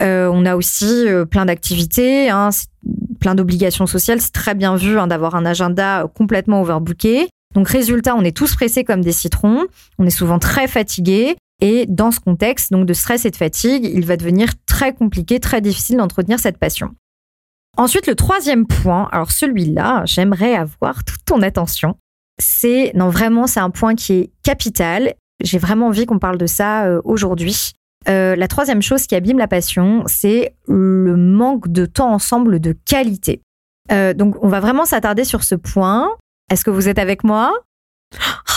[0.00, 2.50] On a aussi plein d'activités, hein,
[3.20, 4.20] plein d'obligations sociales.
[4.20, 7.28] C'est très bien vu hein, d'avoir un agenda complètement overbooké.
[7.54, 9.66] Donc résultat, on est tous pressés comme des citrons,
[9.98, 13.84] on est souvent très fatigués et dans ce contexte donc de stress et de fatigue,
[13.84, 16.94] il va devenir très compliqué, très difficile d'entretenir cette passion.
[17.76, 21.96] Ensuite, le troisième point, alors celui-là, j'aimerais avoir toute ton attention.
[22.40, 25.14] C'est non vraiment, c'est un point qui est capital.
[25.42, 27.72] J'ai vraiment envie qu'on parle de ça euh, aujourd'hui.
[28.08, 32.76] euh, la troisième chose qui abîme la passion, c'est le manque de temps ensemble de
[32.84, 33.42] qualité.
[33.92, 36.08] Euh, donc, on va vraiment s'attarder sur ce point.
[36.50, 37.52] Est-ce que vous êtes avec moi?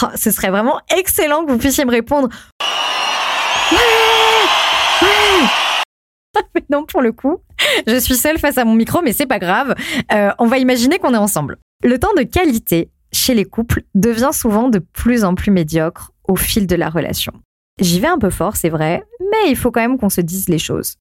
[0.02, 2.30] Oh, Ce serait vraiment excellent que vous puissiez me répondre.
[3.72, 3.78] Ouais,
[5.02, 5.48] ouais.
[6.70, 7.40] Non, pour le coup,
[7.88, 9.76] je suis seule face à mon micro, mais c'est pas grave.
[10.14, 11.58] Euh, on va imaginer qu'on est ensemble.
[11.84, 16.38] Le temps de qualité chez les couples devient souvent de plus en plus médiocre au
[16.38, 17.34] fil de la relation.
[17.80, 20.48] J'y vais un peu fort, c'est vrai, mais il faut quand même qu'on se dise
[20.48, 20.96] les choses.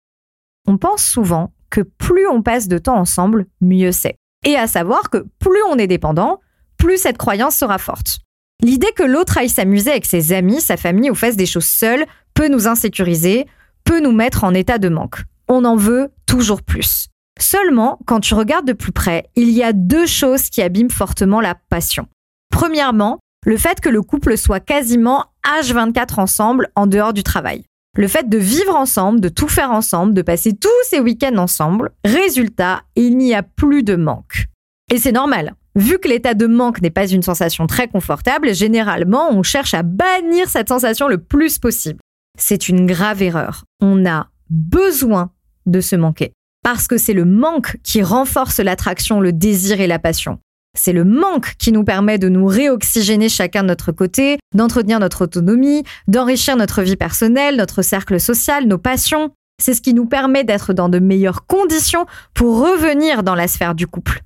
[0.67, 4.17] On pense souvent que plus on passe de temps ensemble, mieux c'est.
[4.45, 6.41] Et à savoir que plus on est dépendant,
[6.81, 8.21] plus cette croyance sera forte.
[8.63, 12.05] L'idée que l'autre aille s'amuser avec ses amis, sa famille ou fasse des choses seul
[12.35, 13.47] peut nous insécuriser,
[13.85, 15.23] peut nous mettre en état de manque.
[15.47, 17.09] On en veut toujours plus.
[17.39, 21.41] Seulement, quand tu regardes de plus près, il y a deux choses qui abîment fortement
[21.41, 22.07] la passion.
[22.51, 27.65] Premièrement, le fait que le couple soit quasiment H24 ensemble en dehors du travail.
[27.97, 31.91] Le fait de vivre ensemble, de tout faire ensemble, de passer tous ces week-ends ensemble.
[32.05, 34.47] Résultat, il n'y a plus de manque.
[34.93, 35.55] Et c'est normal.
[35.81, 39.83] Vu que l'état de manque n'est pas une sensation très confortable, généralement, on cherche à
[39.83, 41.99] bannir cette sensation le plus possible.
[42.39, 43.65] C'est une grave erreur.
[43.81, 45.31] On a besoin
[45.65, 46.33] de se manquer.
[46.63, 50.39] Parce que c'est le manque qui renforce l'attraction, le désir et la passion.
[50.79, 55.25] C'est le manque qui nous permet de nous réoxygéner chacun de notre côté, d'entretenir notre
[55.25, 59.31] autonomie, d'enrichir notre vie personnelle, notre cercle social, nos passions.
[59.59, 63.75] C'est ce qui nous permet d'être dans de meilleures conditions pour revenir dans la sphère
[63.75, 64.21] du couple.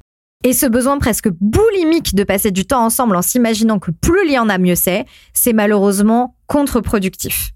[0.46, 4.32] Et ce besoin presque boulimique de passer du temps ensemble en s'imaginant que plus il
[4.32, 7.52] y en a, mieux c'est, c'est malheureusement contre-productif.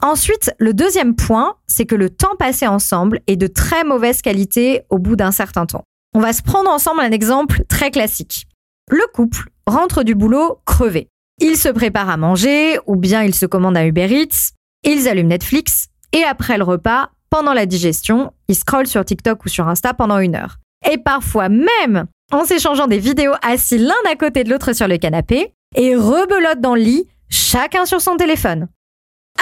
[0.00, 4.82] Ensuite, le deuxième point, c'est que le temps passé ensemble est de très mauvaise qualité
[4.88, 5.82] au bout d'un certain temps.
[6.14, 8.46] On va se prendre ensemble un exemple très classique.
[8.88, 11.08] Le couple rentre du boulot crevé.
[11.40, 14.52] Il se prépare à manger ou bien il se commande un Uber Eats,
[14.84, 19.48] ils allument Netflix et après le repas, pendant la digestion, ils scrollent sur TikTok ou
[19.48, 20.58] sur Insta pendant une heure.
[20.88, 24.98] Et parfois même en s'échangeant des vidéos assis l'un à côté de l'autre sur le
[24.98, 28.68] canapé et rebelote dans le lit, chacun sur son téléphone.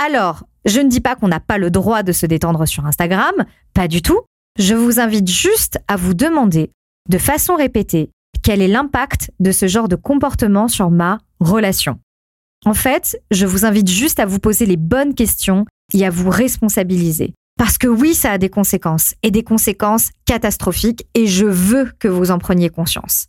[0.05, 3.35] Alors, je ne dis pas qu'on n'a pas le droit de se détendre sur Instagram,
[3.73, 4.21] pas du tout.
[4.59, 6.71] Je vous invite juste à vous demander,
[7.09, 8.11] de façon répétée,
[8.43, 11.99] quel est l'impact de ce genre de comportement sur ma relation.
[12.65, 16.31] En fait, je vous invite juste à vous poser les bonnes questions et à vous
[16.31, 17.35] responsabiliser.
[17.59, 22.09] Parce que oui, ça a des conséquences, et des conséquences catastrophiques, et je veux que
[22.09, 23.27] vous en preniez conscience.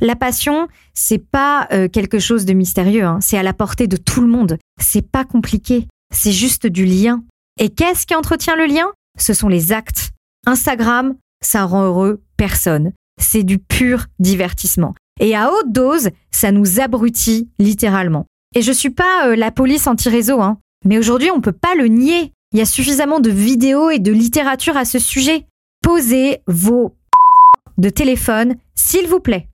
[0.00, 3.18] La passion, c'est pas euh, quelque chose de mystérieux, hein.
[3.20, 4.58] c'est à la portée de tout le monde.
[4.80, 7.24] C'est pas compliqué c'est juste du lien.
[7.60, 8.86] Et qu'est-ce qui entretient le lien?
[9.18, 10.12] Ce sont les actes.
[10.46, 12.92] Instagram, ça rend heureux personne.
[13.20, 14.94] C'est du pur divertissement.
[15.20, 18.26] Et à haute dose, ça nous abrutit littéralement.
[18.56, 20.58] Et je suis pas euh, la police anti-réseau, hein.
[20.84, 22.32] Mais aujourd'hui, on peut pas le nier.
[22.54, 25.46] Il y a suffisamment de vidéos et de littérature à ce sujet.
[25.82, 26.96] Posez vos
[27.76, 29.48] de téléphone, s'il vous plaît.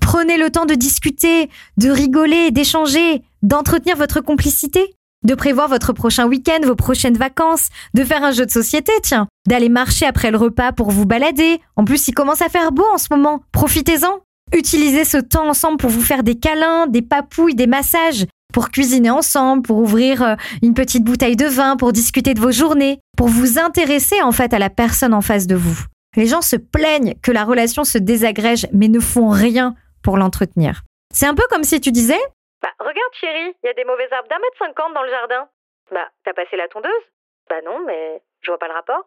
[0.00, 6.26] Prenez le temps de discuter, de rigoler, d'échanger, d'entretenir votre complicité de prévoir votre prochain
[6.26, 10.38] week-end, vos prochaines vacances, de faire un jeu de société, tiens, d'aller marcher après le
[10.38, 11.60] repas pour vous balader.
[11.74, 13.42] En plus, il commence à faire beau en ce moment.
[13.52, 14.20] Profitez-en.
[14.56, 19.10] Utilisez ce temps ensemble pour vous faire des câlins, des papouilles, des massages, pour cuisiner
[19.10, 23.28] ensemble, pour ouvrir euh, une petite bouteille de vin, pour discuter de vos journées, pour
[23.28, 25.84] vous intéresser en fait à la personne en face de vous.
[26.16, 30.84] Les gens se plaignent que la relation se désagrège, mais ne font rien pour l'entretenir.
[31.12, 32.18] C'est un peu comme si tu disais
[32.62, 35.48] bah, regarde, chérie, il y a des mauvais arbres d'un mètre cinquante dans le jardin.
[35.92, 36.90] Bah, t'as passé la tondeuse?
[37.50, 39.06] Bah non, mais je vois pas le rapport.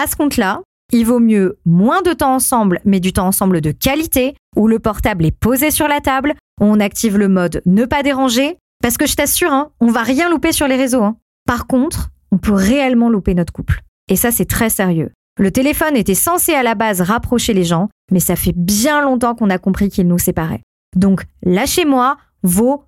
[0.00, 0.60] À ce compte-là,
[0.92, 4.78] il vaut mieux moins de temps ensemble, mais du temps ensemble de qualité, où le
[4.78, 8.96] portable est posé sur la table, où on active le mode ne pas déranger, parce
[8.96, 11.02] que je t'assure, hein, on va rien louper sur les réseaux.
[11.02, 11.16] Hein.
[11.46, 13.82] Par contre, on peut réellement louper notre couple.
[14.08, 15.10] Et ça, c'est très sérieux.
[15.38, 19.34] Le téléphone était censé à la base rapprocher les gens, mais ça fait bien longtemps
[19.34, 20.62] qu'on a compris qu'il nous séparait.
[20.96, 22.84] Donc, lâchez-moi, vos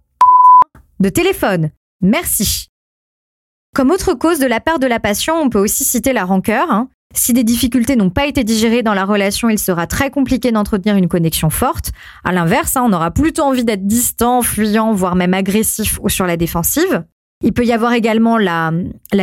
[1.00, 1.70] de téléphone.
[2.00, 2.68] Merci.
[3.74, 6.70] Comme autre cause de la perte de la passion, on peut aussi citer la rancœur.
[6.70, 6.88] Hein.
[7.14, 10.96] Si des difficultés n'ont pas été digérées dans la relation, il sera très compliqué d'entretenir
[10.96, 11.90] une connexion forte.
[12.24, 16.26] À l'inverse, hein, on aura plutôt envie d'être distant, fuyant, voire même agressif ou sur
[16.26, 17.04] la défensive.
[17.42, 18.72] Il peut y avoir également la,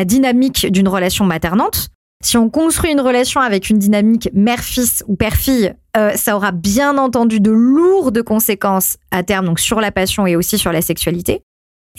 [0.06, 1.90] dynamique d'une relation maternante.
[2.24, 6.98] Si on construit une relation avec une dynamique mère-fils ou père-fille, euh, ça aura bien
[6.98, 11.44] entendu de lourdes conséquences à terme donc sur la passion et aussi sur la sexualité.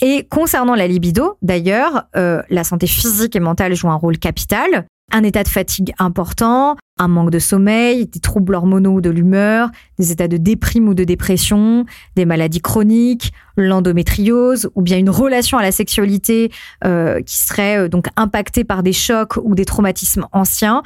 [0.01, 4.87] Et concernant la libido, d'ailleurs, euh, la santé physique et mentale joue un rôle capital.
[5.11, 9.69] Un état de fatigue important, un manque de sommeil, des troubles hormonaux ou de l'humeur,
[9.97, 15.57] des états de déprime ou de dépression, des maladies chroniques, l'endométriose ou bien une relation
[15.57, 16.51] à la sexualité
[16.85, 20.83] euh, qui serait euh, donc impactée par des chocs ou des traumatismes anciens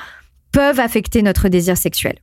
[0.52, 2.20] peuvent affecter notre désir sexuel.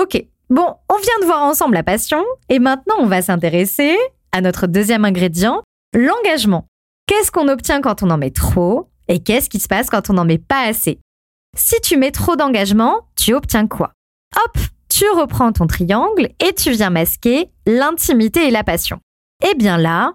[0.00, 3.96] Ok, bon, on vient de voir ensemble la passion et maintenant on va s'intéresser
[4.32, 6.66] à notre deuxième ingrédient, l'engagement.
[7.06, 10.12] Qu'est-ce qu'on obtient quand on en met trop et qu'est-ce qui se passe quand on
[10.12, 11.00] n'en met pas assez?
[11.56, 13.92] Si tu mets trop d'engagement, tu obtiens quoi?
[14.36, 14.58] Hop,
[14.88, 19.00] tu reprends ton triangle et tu viens masquer l'intimité et la passion.
[19.48, 20.14] Eh bien là,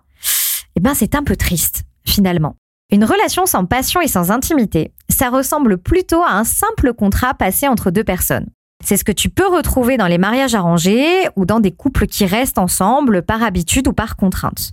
[0.76, 2.56] eh ben c'est un peu triste, finalement.
[2.92, 7.68] Une relation sans passion et sans intimité, ça ressemble plutôt à un simple contrat passé
[7.68, 8.50] entre deux personnes.
[8.84, 12.26] C'est ce que tu peux retrouver dans les mariages arrangés ou dans des couples qui
[12.26, 14.72] restent ensemble par habitude ou par contrainte.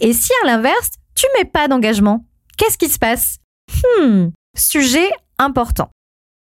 [0.00, 2.24] Et si à l'inverse, tu mets pas d'engagement,
[2.58, 3.38] qu'est-ce qui se passe?
[3.98, 5.90] Hmm, sujet important.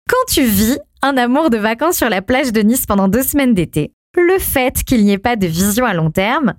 [0.08, 3.56] Quand tu vis un amour de vacances sur la plage de Nice pendant deux semaines
[3.56, 6.54] d'été, le fait qu'il n'y ait pas de vision à long terme,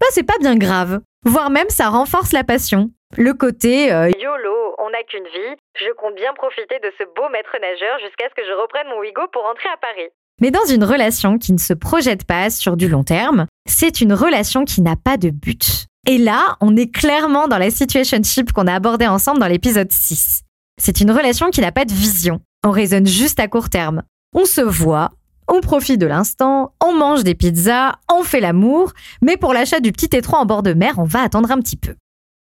[0.00, 1.00] bah c'est pas bien grave.
[1.24, 2.90] Voire même ça renforce la passion.
[3.16, 7.28] Le côté euh, YOLO, on n'a qu'une vie, je compte bien profiter de ce beau
[7.30, 10.08] maître nageur jusqu'à ce que je reprenne mon Wigo pour rentrer à Paris.
[10.40, 14.12] Mais dans une relation qui ne se projette pas sur du long terme, c'est une
[14.12, 15.86] relation qui n'a pas de but.
[16.08, 20.42] Et là, on est clairement dans la situationship qu'on a abordée ensemble dans l'épisode 6.
[20.80, 22.40] C'est une relation qui n'a pas de vision.
[22.64, 24.02] On raisonne juste à court terme.
[24.34, 25.10] On se voit,
[25.46, 28.92] on profite de l'instant, on mange des pizzas, on fait l'amour,
[29.22, 31.76] mais pour l'achat du petit étroit en bord de mer, on va attendre un petit
[31.76, 31.94] peu.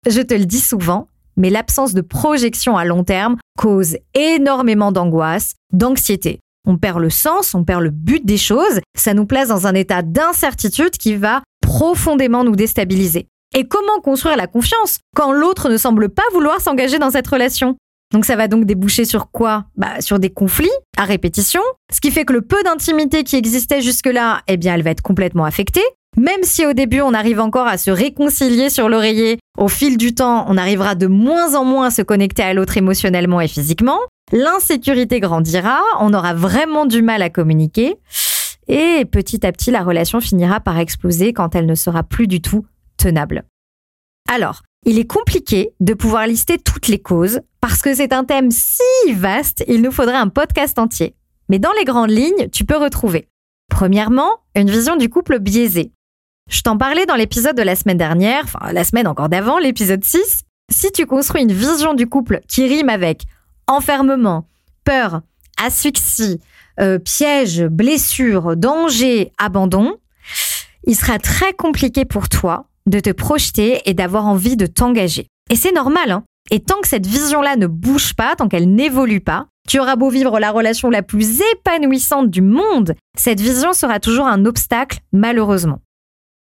[0.07, 5.55] Je te le dis souvent, mais l'absence de projection à long terme cause énormément d'angoisse,
[5.71, 6.39] d'anxiété.
[6.67, 9.73] On perd le sens, on perd le but des choses, ça nous place dans un
[9.73, 13.27] état d'incertitude qui va profondément nous déstabiliser.
[13.55, 17.77] Et comment construire la confiance quand l'autre ne semble pas vouloir s'engager dans cette relation?
[18.13, 19.65] Donc ça va donc déboucher sur quoi?
[19.75, 23.81] Bah, Sur des conflits à répétition, ce qui fait que le peu d'intimité qui existait
[23.81, 25.83] jusque-là, eh bien elle va être complètement affectée.
[26.15, 30.13] Même si au début on arrive encore à se réconcilier sur l'oreiller, au fil du
[30.13, 33.99] temps on arrivera de moins en moins à se connecter à l'autre émotionnellement et physiquement,
[34.31, 37.97] l'insécurité grandira, on aura vraiment du mal à communiquer,
[38.67, 42.41] et petit à petit la relation finira par exploser quand elle ne sera plus du
[42.41, 42.65] tout
[42.97, 43.43] tenable.
[44.31, 48.51] Alors, il est compliqué de pouvoir lister toutes les causes parce que c'est un thème
[48.51, 51.15] si vaste, il nous faudrait un podcast entier.
[51.49, 53.27] Mais dans les grandes lignes, tu peux retrouver.
[53.69, 55.91] Premièrement, une vision du couple biaisée.
[56.49, 60.03] Je t'en parlais dans l'épisode de la semaine dernière, enfin la semaine encore d'avant, l'épisode
[60.03, 60.43] 6.
[60.71, 63.23] Si tu construis une vision du couple qui rime avec
[63.67, 64.47] enfermement,
[64.83, 65.21] peur,
[65.57, 66.39] asphyxie,
[66.79, 69.97] euh, piège, blessure, danger, abandon,
[70.85, 75.27] il sera très compliqué pour toi de te projeter et d'avoir envie de t'engager.
[75.49, 76.23] Et c'est normal, hein.
[76.51, 80.09] Et tant que cette vision-là ne bouge pas, tant qu'elle n'évolue pas, tu auras beau
[80.09, 85.79] vivre la relation la plus épanouissante du monde, cette vision sera toujours un obstacle, malheureusement.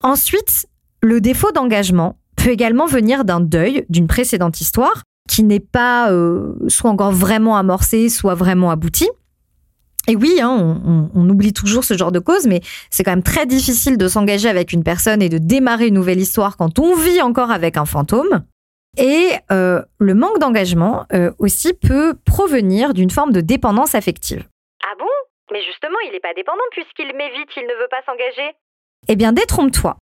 [0.02, 0.66] Ensuite,
[1.02, 6.54] le défaut d'engagement peut également venir d'un deuil d'une précédente histoire qui n'est pas euh,
[6.68, 9.08] soit encore vraiment amorcé, soit vraiment abouti.
[10.08, 12.60] Et oui, hein, on, oublie toujours ce genre de cause, mais
[12.90, 16.18] c'est quand même très difficile de s'engager avec une personne et de démarrer une nouvelle
[16.18, 18.44] histoire quand on vit encore avec un fantôme.
[18.98, 24.44] Et euh, le manque d'engagement euh, aussi peut provenir d'une forme de dépendance affective.
[24.82, 25.06] Ah bon?
[25.52, 28.56] Mais justement, il n'est pas dépendant puisqu'il m'évite, il ne veut pas s'engager.
[29.08, 29.96] Eh bien, détrompe-toi.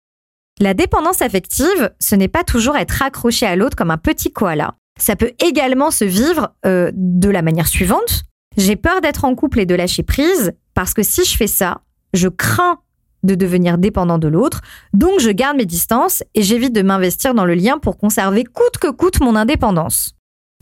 [0.60, 4.74] La dépendance affective, ce n'est pas toujours être accroché à l'autre comme un petit koala.
[4.98, 8.22] Ça peut également se vivre euh, de la manière suivante.
[8.56, 11.82] J'ai peur d'être en couple et de lâcher prise parce que si je fais ça,
[12.14, 12.78] je crains
[13.22, 14.60] de devenir dépendant de l'autre,
[14.92, 18.78] donc je garde mes distances et j'évite de m'investir dans le lien pour conserver coûte
[18.80, 20.14] que coûte mon indépendance.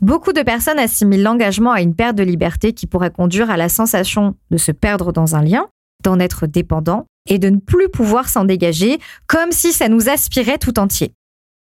[0.02, 3.68] Beaucoup de personnes assimilent l'engagement à une perte de liberté qui pourrait conduire à la
[3.68, 5.68] sensation de se perdre dans un lien,
[6.02, 10.58] d'en être dépendant et de ne plus pouvoir s'en dégager comme si ça nous aspirait
[10.58, 11.12] tout entier.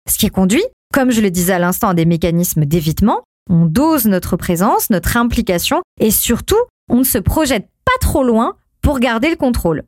[0.09, 4.05] Ce qui conduit, comme je le disais à l'instant, à des mécanismes d'évitement, on dose
[4.05, 9.29] notre présence, notre implication et surtout, on ne se projette pas trop loin pour garder
[9.29, 9.83] le contrôle.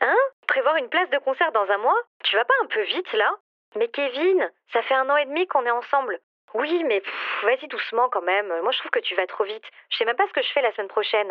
[0.00, 0.14] Hein?
[0.46, 1.96] Prévoir une place de concert dans un mois?
[2.24, 3.30] Tu vas pas un peu vite là?
[3.78, 6.18] Mais Kevin, ça fait un an et demi qu'on est ensemble.
[6.54, 7.00] Oui, mais
[7.44, 8.48] vas-y doucement quand même.
[8.62, 9.62] Moi je trouve que tu vas trop vite.
[9.90, 11.28] Je sais même pas ce que je fais la semaine prochaine.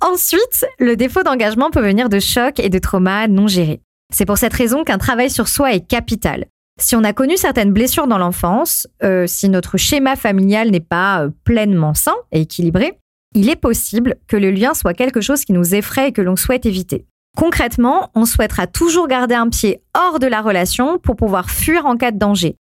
[0.00, 3.80] Ensuite, le défaut d'engagement peut venir de chocs et de traumas non gérés.
[4.12, 6.46] C'est pour cette raison qu'un travail sur soi est capital.
[6.80, 11.22] Si on a connu certaines blessures dans l'enfance, euh, si notre schéma familial n'est pas
[11.22, 12.98] euh, pleinement sain et équilibré,
[13.34, 16.36] il est possible que le lien soit quelque chose qui nous effraie et que l'on
[16.36, 17.06] souhaite éviter.
[17.36, 21.96] Concrètement, on souhaitera toujours garder un pied hors de la relation pour pouvoir fuir en
[21.96, 22.56] cas de danger.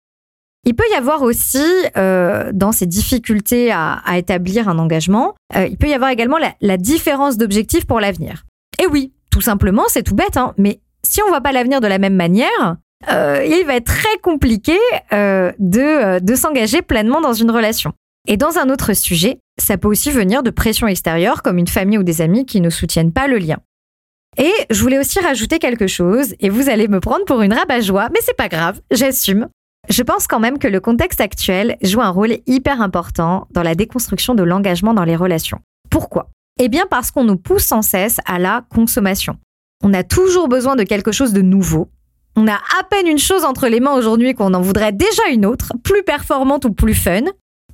[0.65, 1.65] Il peut y avoir aussi,
[1.97, 7.37] euh, dans ces difficultés à, établir un engagement, il peut y avoir également la, différence
[7.37, 8.43] d'objectifs pour l'avenir.
[8.81, 11.87] Et oui, tout simplement, c'est tout bête, hein, mais si on voit pas l'avenir de
[11.87, 12.77] la même manière,
[13.09, 14.77] euh, il va être très compliqué
[15.13, 17.93] euh, de, euh, de s'engager pleinement dans une relation.
[18.27, 21.97] Et dans un autre sujet, ça peut aussi venir de pression extérieure, comme une famille
[21.97, 23.57] ou des amis qui ne soutiennent pas le lien.
[24.37, 28.09] Et je voulais aussi rajouter quelque chose, et vous allez me prendre pour une rabat-joie,
[28.13, 29.47] mais c'est pas grave, j'assume.
[29.89, 33.75] Je pense quand même que le contexte actuel joue un rôle hyper important dans la
[33.75, 35.59] déconstruction de l'engagement dans les relations.
[35.89, 36.29] Pourquoi?
[36.59, 39.37] Eh bien parce qu'on nous pousse sans cesse à la consommation.
[39.83, 41.89] On a toujours besoin de quelque chose de nouveau.
[42.35, 45.45] On a à peine une chose entre les mains aujourd'hui qu'on en voudrait déjà une
[45.45, 47.23] autre, plus performante ou plus fun.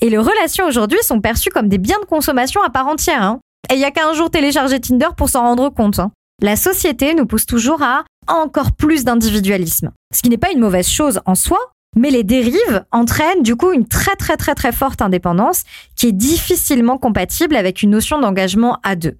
[0.01, 3.21] Et les relations aujourd'hui sont perçues comme des biens de consommation à part entière.
[3.21, 3.39] Hein.
[3.71, 5.99] Et il y a qu'un jour télécharger Tinder pour s'en rendre compte.
[5.99, 6.11] Hein.
[6.41, 9.91] La société nous pousse toujours à encore plus d'individualisme.
[10.13, 11.59] Ce qui n'est pas une mauvaise chose en soi,
[11.95, 15.63] mais les dérives entraînent du coup une très très très très forte indépendance
[15.95, 19.17] qui est difficilement compatible avec une notion d'engagement à deux.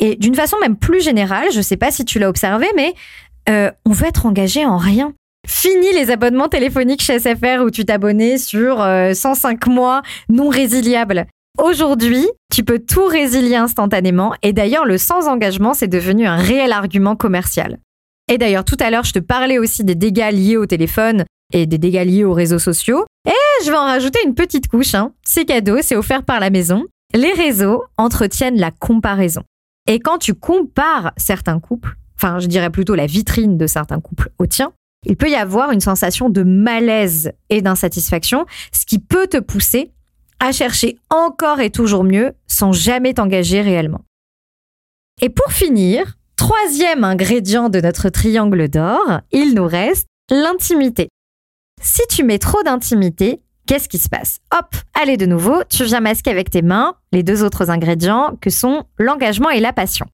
[0.00, 2.94] Et d'une façon même plus générale, je ne sais pas si tu l'as observé, mais
[3.50, 5.12] euh, on veut être engagé en rien.
[5.46, 11.26] Fini les abonnements téléphoniques chez SFR où tu t'abonnais sur euh, 105 mois non résiliables.
[11.58, 16.72] Aujourd'hui, tu peux tout résilier instantanément et d'ailleurs le sans engagement c'est devenu un réel
[16.72, 17.78] argument commercial.
[18.28, 21.66] Et d'ailleurs tout à l'heure je te parlais aussi des dégâts liés au téléphone et
[21.66, 23.04] des dégâts liés aux réseaux sociaux.
[23.26, 24.94] Et je vais en rajouter une petite couche.
[24.94, 25.12] Hein.
[25.24, 26.84] C'est cadeau, c'est offert par la maison.
[27.12, 29.42] Les réseaux entretiennent la comparaison.
[29.88, 34.30] Et quand tu compares certains couples, enfin je dirais plutôt la vitrine de certains couples
[34.38, 34.72] au tien,
[35.06, 39.92] il peut y avoir une sensation de malaise et d'insatisfaction, ce qui peut te pousser
[40.40, 44.02] à chercher encore et toujours mieux sans jamais t'engager réellement.
[45.22, 51.08] Et pour finir, troisième ingrédient de notre triangle d'or, il nous reste l'intimité.
[51.82, 54.38] Si tu mets trop d'intimité, qu'est-ce qui se passe?
[54.52, 58.50] Hop, allez de nouveau, tu viens masquer avec tes mains les deux autres ingrédients que
[58.50, 60.06] sont l'engagement et la passion.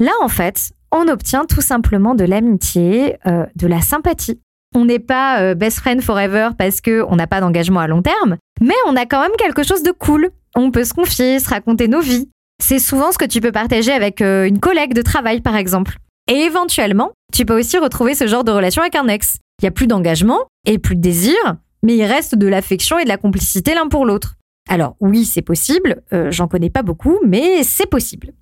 [0.00, 4.38] Là, en fait, on obtient tout simplement de l'amitié, euh, de la sympathie.
[4.74, 8.02] On n'est pas euh, best friend forever parce que on n'a pas d'engagement à long
[8.02, 10.30] terme, mais on a quand même quelque chose de cool.
[10.54, 12.28] On peut se confier, se raconter nos vies.
[12.62, 15.96] C'est souvent ce que tu peux partager avec euh, une collègue de travail, par exemple.
[16.30, 19.38] Et éventuellement, tu peux aussi retrouver ce genre de relation avec un ex.
[19.60, 21.36] Il n'y a plus d'engagement et plus de désir,
[21.82, 24.36] mais il reste de l'affection et de la complicité l'un pour l'autre.
[24.68, 28.32] Alors oui, c'est possible, j'en connais pas beaucoup, mais c'est possible.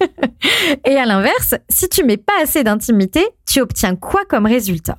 [0.84, 4.98] et à l'inverse, si tu mets pas assez d'intimité, tu obtiens quoi comme résultat?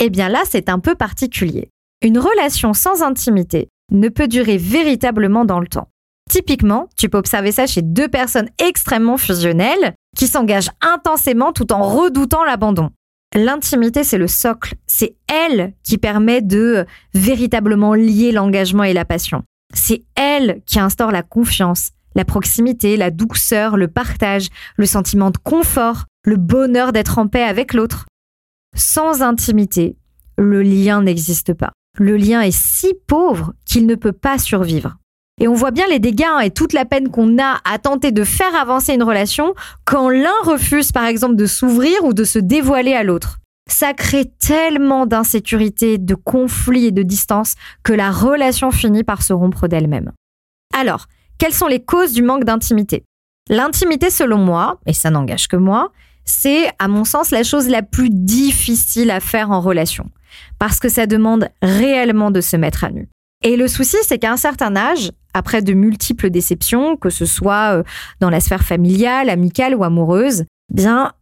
[0.00, 1.70] Eh bien là, c'est un peu particulier.
[2.02, 5.88] Une relation sans intimité ne peut durer véritablement dans le temps.
[6.30, 11.82] Typiquement, tu peux observer ça chez deux personnes extrêmement fusionnelles qui s'engagent intensément tout en
[11.82, 12.90] redoutant l'abandon.
[13.34, 14.74] L'intimité, c'est le socle.
[14.86, 19.42] C'est elle qui permet de véritablement lier l'engagement et la passion.
[19.74, 25.38] C'est elle qui instaure la confiance, la proximité, la douceur, le partage, le sentiment de
[25.38, 28.06] confort, le bonheur d'être en paix avec l'autre.
[28.76, 29.96] Sans intimité,
[30.38, 31.72] le lien n'existe pas.
[31.98, 34.96] Le lien est si pauvre qu'il ne peut pas survivre.
[35.40, 38.22] Et on voit bien les dégâts et toute la peine qu'on a à tenter de
[38.22, 42.94] faire avancer une relation quand l'un refuse par exemple de s'ouvrir ou de se dévoiler
[42.94, 43.40] à l'autre.
[43.68, 49.32] Ça crée tellement d'insécurité, de conflits et de distance que la relation finit par se
[49.32, 50.12] rompre d'elle-même.
[50.76, 51.06] Alors,
[51.38, 53.04] quelles sont les causes du manque d'intimité?
[53.48, 55.92] L'intimité, selon moi, et ça n'engage que moi,
[56.24, 60.10] c'est, à mon sens, la chose la plus difficile à faire en relation,
[60.58, 63.08] parce que ça demande réellement de se mettre à nu.
[63.42, 67.76] Et le souci, c'est qu'à un certain âge, après de multiples déceptions, que ce soit
[67.76, 67.82] euh,
[68.20, 71.12] dans la sphère familiale, amicale ou amoureuse, bien,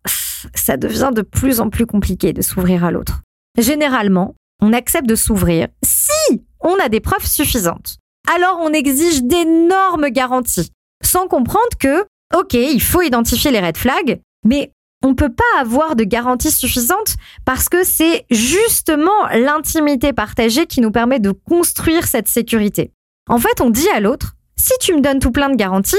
[0.55, 3.23] ça devient de plus en plus compliqué de s'ouvrir à l'autre.
[3.59, 7.99] Généralement, on accepte de s'ouvrir si on a des preuves suffisantes.
[8.31, 10.71] Alors on exige d'énormes garanties,
[11.03, 12.03] sans comprendre que,
[12.35, 17.17] ok, il faut identifier les red flags, mais on peut pas avoir de garanties suffisantes
[17.45, 22.93] parce que c'est justement l'intimité partagée qui nous permet de construire cette sécurité.
[23.29, 25.97] En fait, on dit à l'autre, si tu me donnes tout plein de garanties,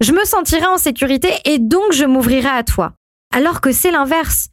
[0.00, 2.92] je me sentirai en sécurité et donc je m'ouvrirai à toi.
[3.34, 4.48] Alors que c'est l'inverse.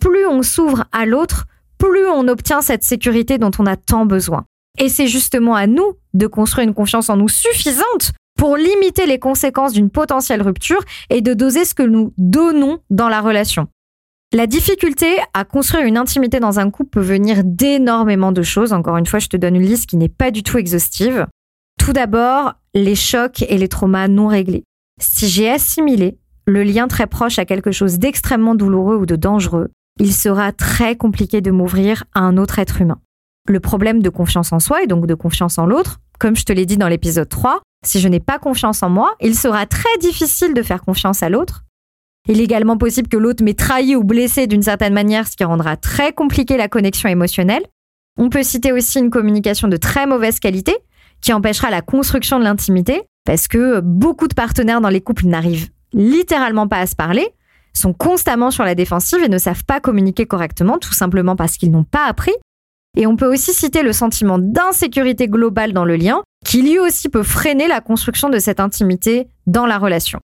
[0.00, 1.46] Plus on s'ouvre à l'autre,
[1.78, 4.44] plus on obtient cette sécurité dont on a tant besoin.
[4.78, 9.18] Et c'est justement à nous de construire une confiance en nous suffisante pour limiter les
[9.18, 13.68] conséquences d'une potentielle rupture et de doser ce que nous donnons dans la relation.
[14.32, 18.72] La difficulté à construire une intimité dans un couple peut venir d'énormément de choses.
[18.72, 21.26] Encore une fois, je te donne une liste qui n'est pas du tout exhaustive.
[21.78, 24.64] Tout d'abord, les chocs et les traumas non réglés.
[25.00, 29.70] Si j'ai assimilé le lien très proche à quelque chose d'extrêmement douloureux ou de dangereux,
[29.98, 33.00] il sera très compliqué de m'ouvrir à un autre être humain.
[33.50, 36.00] Le problème de confiance en soi et donc de confiance en l'autre.
[36.18, 39.14] Comme je te l'ai dit dans l'épisode 3, si je n'ai pas confiance en moi,
[39.20, 41.64] il sera très difficile de faire confiance à l'autre.
[42.28, 45.44] Il est également possible que l'autre m'ait trahi ou blessé d'une certaine manière, ce qui
[45.44, 47.64] rendra très compliqué la connexion émotionnelle.
[48.18, 50.76] On peut citer aussi une communication de très mauvaise qualité,
[51.20, 55.70] qui empêchera la construction de l'intimité, parce que beaucoup de partenaires dans les couples n'arrivent
[55.92, 57.28] littéralement pas à se parler,
[57.72, 61.70] sont constamment sur la défensive et ne savent pas communiquer correctement, tout simplement parce qu'ils
[61.70, 62.32] n'ont pas appris.
[62.96, 67.08] Et on peut aussi citer le sentiment d'insécurité globale dans le lien, qui lui aussi
[67.08, 70.18] peut freiner la construction de cette intimité dans la relation.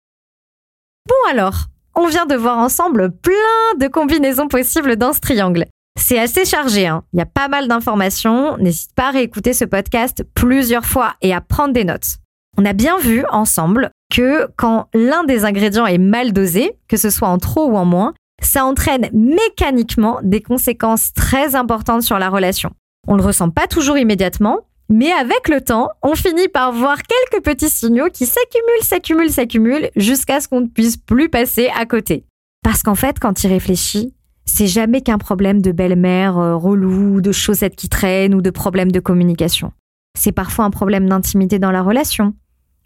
[1.07, 1.65] Bon alors,
[1.95, 5.65] on vient de voir ensemble plein de combinaisons possibles dans ce triangle.
[5.99, 7.03] C'est assez chargé, hein.
[7.11, 11.34] il y a pas mal d'informations, n'hésite pas à réécouter ce podcast plusieurs fois et
[11.34, 12.17] à prendre des notes.
[12.57, 17.09] On a bien vu ensemble que quand l'un des ingrédients est mal dosé, que ce
[17.09, 22.30] soit en trop ou en moins, ça entraîne mécaniquement des conséquences très importantes sur la
[22.30, 22.72] relation.
[23.08, 27.44] On le ressent pas toujours immédiatement, mais avec le temps, on finit par voir quelques
[27.44, 32.26] petits signaux qui s'accumulent, s'accumulent, s'accumulent jusqu'à ce qu'on ne puisse plus passer à côté.
[32.64, 34.14] Parce qu'en fait, quand il réfléchit,
[34.46, 38.92] c'est jamais qu'un problème de belle-mère euh, relou, de chaussettes qui traînent ou de problème
[38.92, 39.72] de communication.
[40.18, 42.34] C'est parfois un problème d'intimité dans la relation,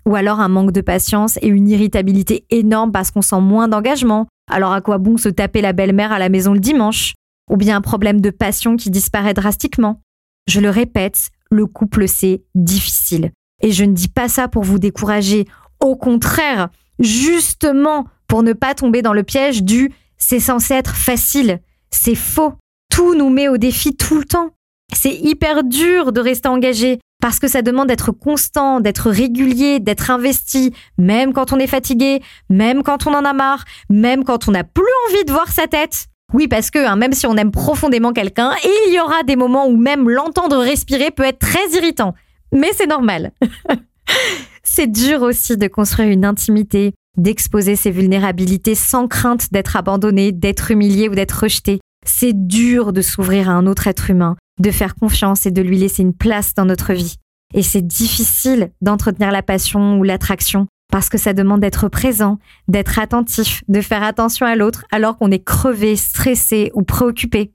[0.06, 4.28] ou alors un manque de patience et une irritabilité énorme parce qu'on sent moins d'engagement.
[4.52, 7.14] Alors à quoi bon se taper la belle-mère à la maison le dimanche?
[7.50, 10.02] Ou bien un problème de passion qui disparaît drastiquement?
[10.48, 13.32] Je le répète, le couple c'est difficile.
[13.62, 15.46] Et je ne dis pas ça pour vous décourager.
[15.80, 21.62] Au contraire, justement pour ne pas tomber dans le piège du c'est censé être facile.
[21.92, 22.54] C'est faux.
[22.90, 24.52] Tout nous met au défi tout le temps.
[24.94, 30.12] C'est hyper dur de rester engagé parce que ça demande d'être constant, d'être régulier, d'être
[30.12, 32.22] investi, même quand on est fatigué,
[32.52, 35.66] même quand on en a marre, même quand on n'a plus envie de voir sa
[35.66, 36.06] tête.
[36.36, 39.66] Oui, parce que hein, même si on aime profondément quelqu'un, il y aura des moments
[39.66, 42.14] où même l'entendre respirer peut être très irritant.
[42.52, 43.32] Mais c'est normal.
[44.64, 50.70] c'est dur aussi de construire une intimité, d'exposer ses vulnérabilités sans crainte d'être abandonné, d'être
[50.70, 51.80] humilié ou d'être rejeté.
[52.06, 55.78] C'est dur de s'ouvrir à un autre être humain, de faire confiance et de lui
[55.78, 57.18] laisser une place dans notre vie.
[57.54, 63.00] Et c'est difficile d'entretenir la passion ou l'attraction parce que ça demande d'être présent, d'être
[63.00, 67.52] attentif, de faire attention à l'autre alors qu'on est crevé, stressé ou préoccupé.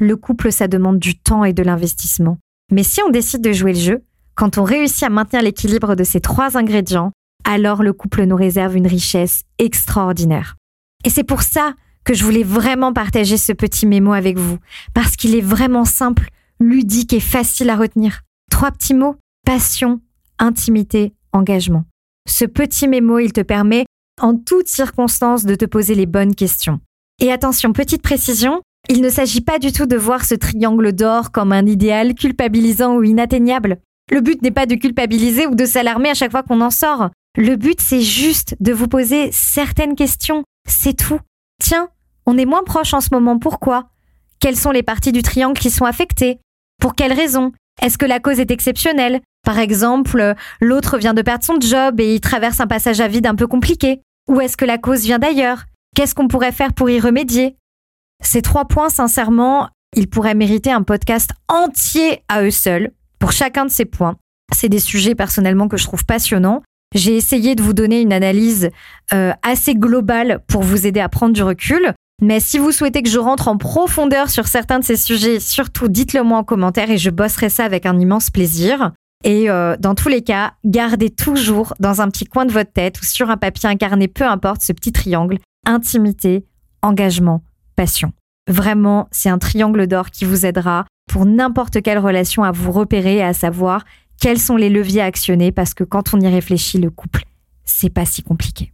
[0.00, 2.38] Le couple, ça demande du temps et de l'investissement.
[2.72, 6.04] Mais si on décide de jouer le jeu, quand on réussit à maintenir l'équilibre de
[6.04, 7.12] ces trois ingrédients,
[7.44, 10.56] alors le couple nous réserve une richesse extraordinaire.
[11.04, 11.74] Et c'est pour ça
[12.04, 14.58] que je voulais vraiment partager ce petit mémo avec vous,
[14.94, 16.28] parce qu'il est vraiment simple,
[16.58, 18.22] ludique et facile à retenir.
[18.50, 20.00] Trois petits mots, passion,
[20.38, 21.84] intimité, engagement.
[22.28, 23.86] Ce petit mémo, il te permet
[24.20, 26.80] en toutes circonstances de te poser les bonnes questions.
[27.20, 31.32] Et attention, petite précision, il ne s'agit pas du tout de voir ce triangle d'or
[31.32, 33.78] comme un idéal culpabilisant ou inatteignable.
[34.10, 37.10] Le but n'est pas de culpabiliser ou de s'alarmer à chaque fois qu'on en sort.
[37.36, 40.42] Le but, c'est juste de vous poser certaines questions.
[40.68, 41.20] C'est tout.
[41.60, 41.88] Tiens,
[42.26, 43.38] on est moins proche en ce moment.
[43.38, 43.90] Pourquoi?
[44.40, 46.40] Quelles sont les parties du triangle qui sont affectées?
[46.80, 47.52] Pour quelles raisons?
[47.82, 49.20] Est-ce que la cause est exceptionnelle?
[49.44, 53.26] Par exemple, l'autre vient de perdre son job et il traverse un passage à vide
[53.26, 54.00] un peu compliqué.
[54.28, 55.64] Ou est-ce que la cause vient d'ailleurs?
[55.94, 57.56] Qu'est-ce qu'on pourrait faire pour y remédier?
[58.22, 63.64] Ces trois points, sincèrement, ils pourraient mériter un podcast entier à eux seuls, pour chacun
[63.64, 64.16] de ces points.
[64.52, 66.62] C'est des sujets personnellement que je trouve passionnants
[66.94, 68.70] j'ai essayé de vous donner une analyse
[69.12, 71.92] euh, assez globale pour vous aider à prendre du recul.
[72.22, 75.88] Mais si vous souhaitez que je rentre en profondeur sur certains de ces sujets, surtout
[75.88, 78.92] dites-le moi en commentaire et je bosserai ça avec un immense plaisir.
[79.24, 83.00] Et euh, dans tous les cas, gardez toujours dans un petit coin de votre tête
[83.00, 86.44] ou sur un papier incarné, peu importe, ce petit triangle, intimité,
[86.82, 87.42] engagement,
[87.76, 88.12] passion.
[88.48, 93.16] Vraiment, c'est un triangle d'or qui vous aidera pour n'importe quelle relation à vous repérer
[93.16, 93.84] et à savoir
[94.20, 95.50] quels sont les leviers à actionner?
[95.50, 97.24] Parce que quand on y réfléchit, le couple,
[97.64, 98.70] c'est pas si compliqué.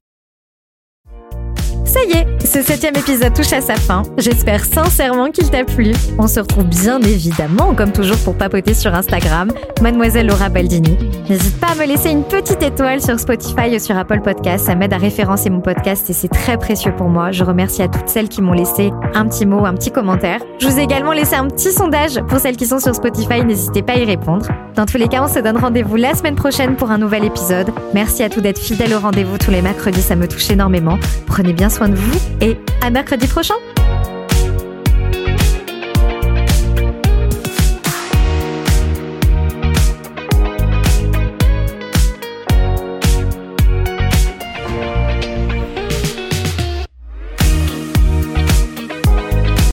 [1.97, 4.03] Ça y est, ce septième épisode touche à sa fin.
[4.19, 5.93] J'espère sincèrement qu'il t'a plu.
[6.19, 10.99] On se retrouve bien évidemment, comme toujours, pour papoter sur Instagram, Mademoiselle Laura Baldini.
[11.31, 14.67] N'hésite pas à me laisser une petite étoile sur Spotify ou sur Apple Podcast.
[14.67, 17.33] Ça m'aide à référencer mon podcast et c'est très précieux pour moi.
[17.33, 20.41] Je remercie à toutes celles qui m'ont laissé un petit mot, un petit commentaire.
[20.59, 23.43] Je vous ai également laissé un petit sondage pour celles qui sont sur Spotify.
[23.43, 24.47] N'hésitez pas à y répondre.
[24.75, 27.71] Dans tous les cas, on se donne rendez-vous la semaine prochaine pour un nouvel épisode.
[27.95, 30.03] Merci à tous d'être fidèles au rendez-vous tous les mercredis.
[30.03, 30.99] Ça me touche énormément.
[31.27, 31.71] Prenez bien
[32.41, 33.55] et à mercredi prochain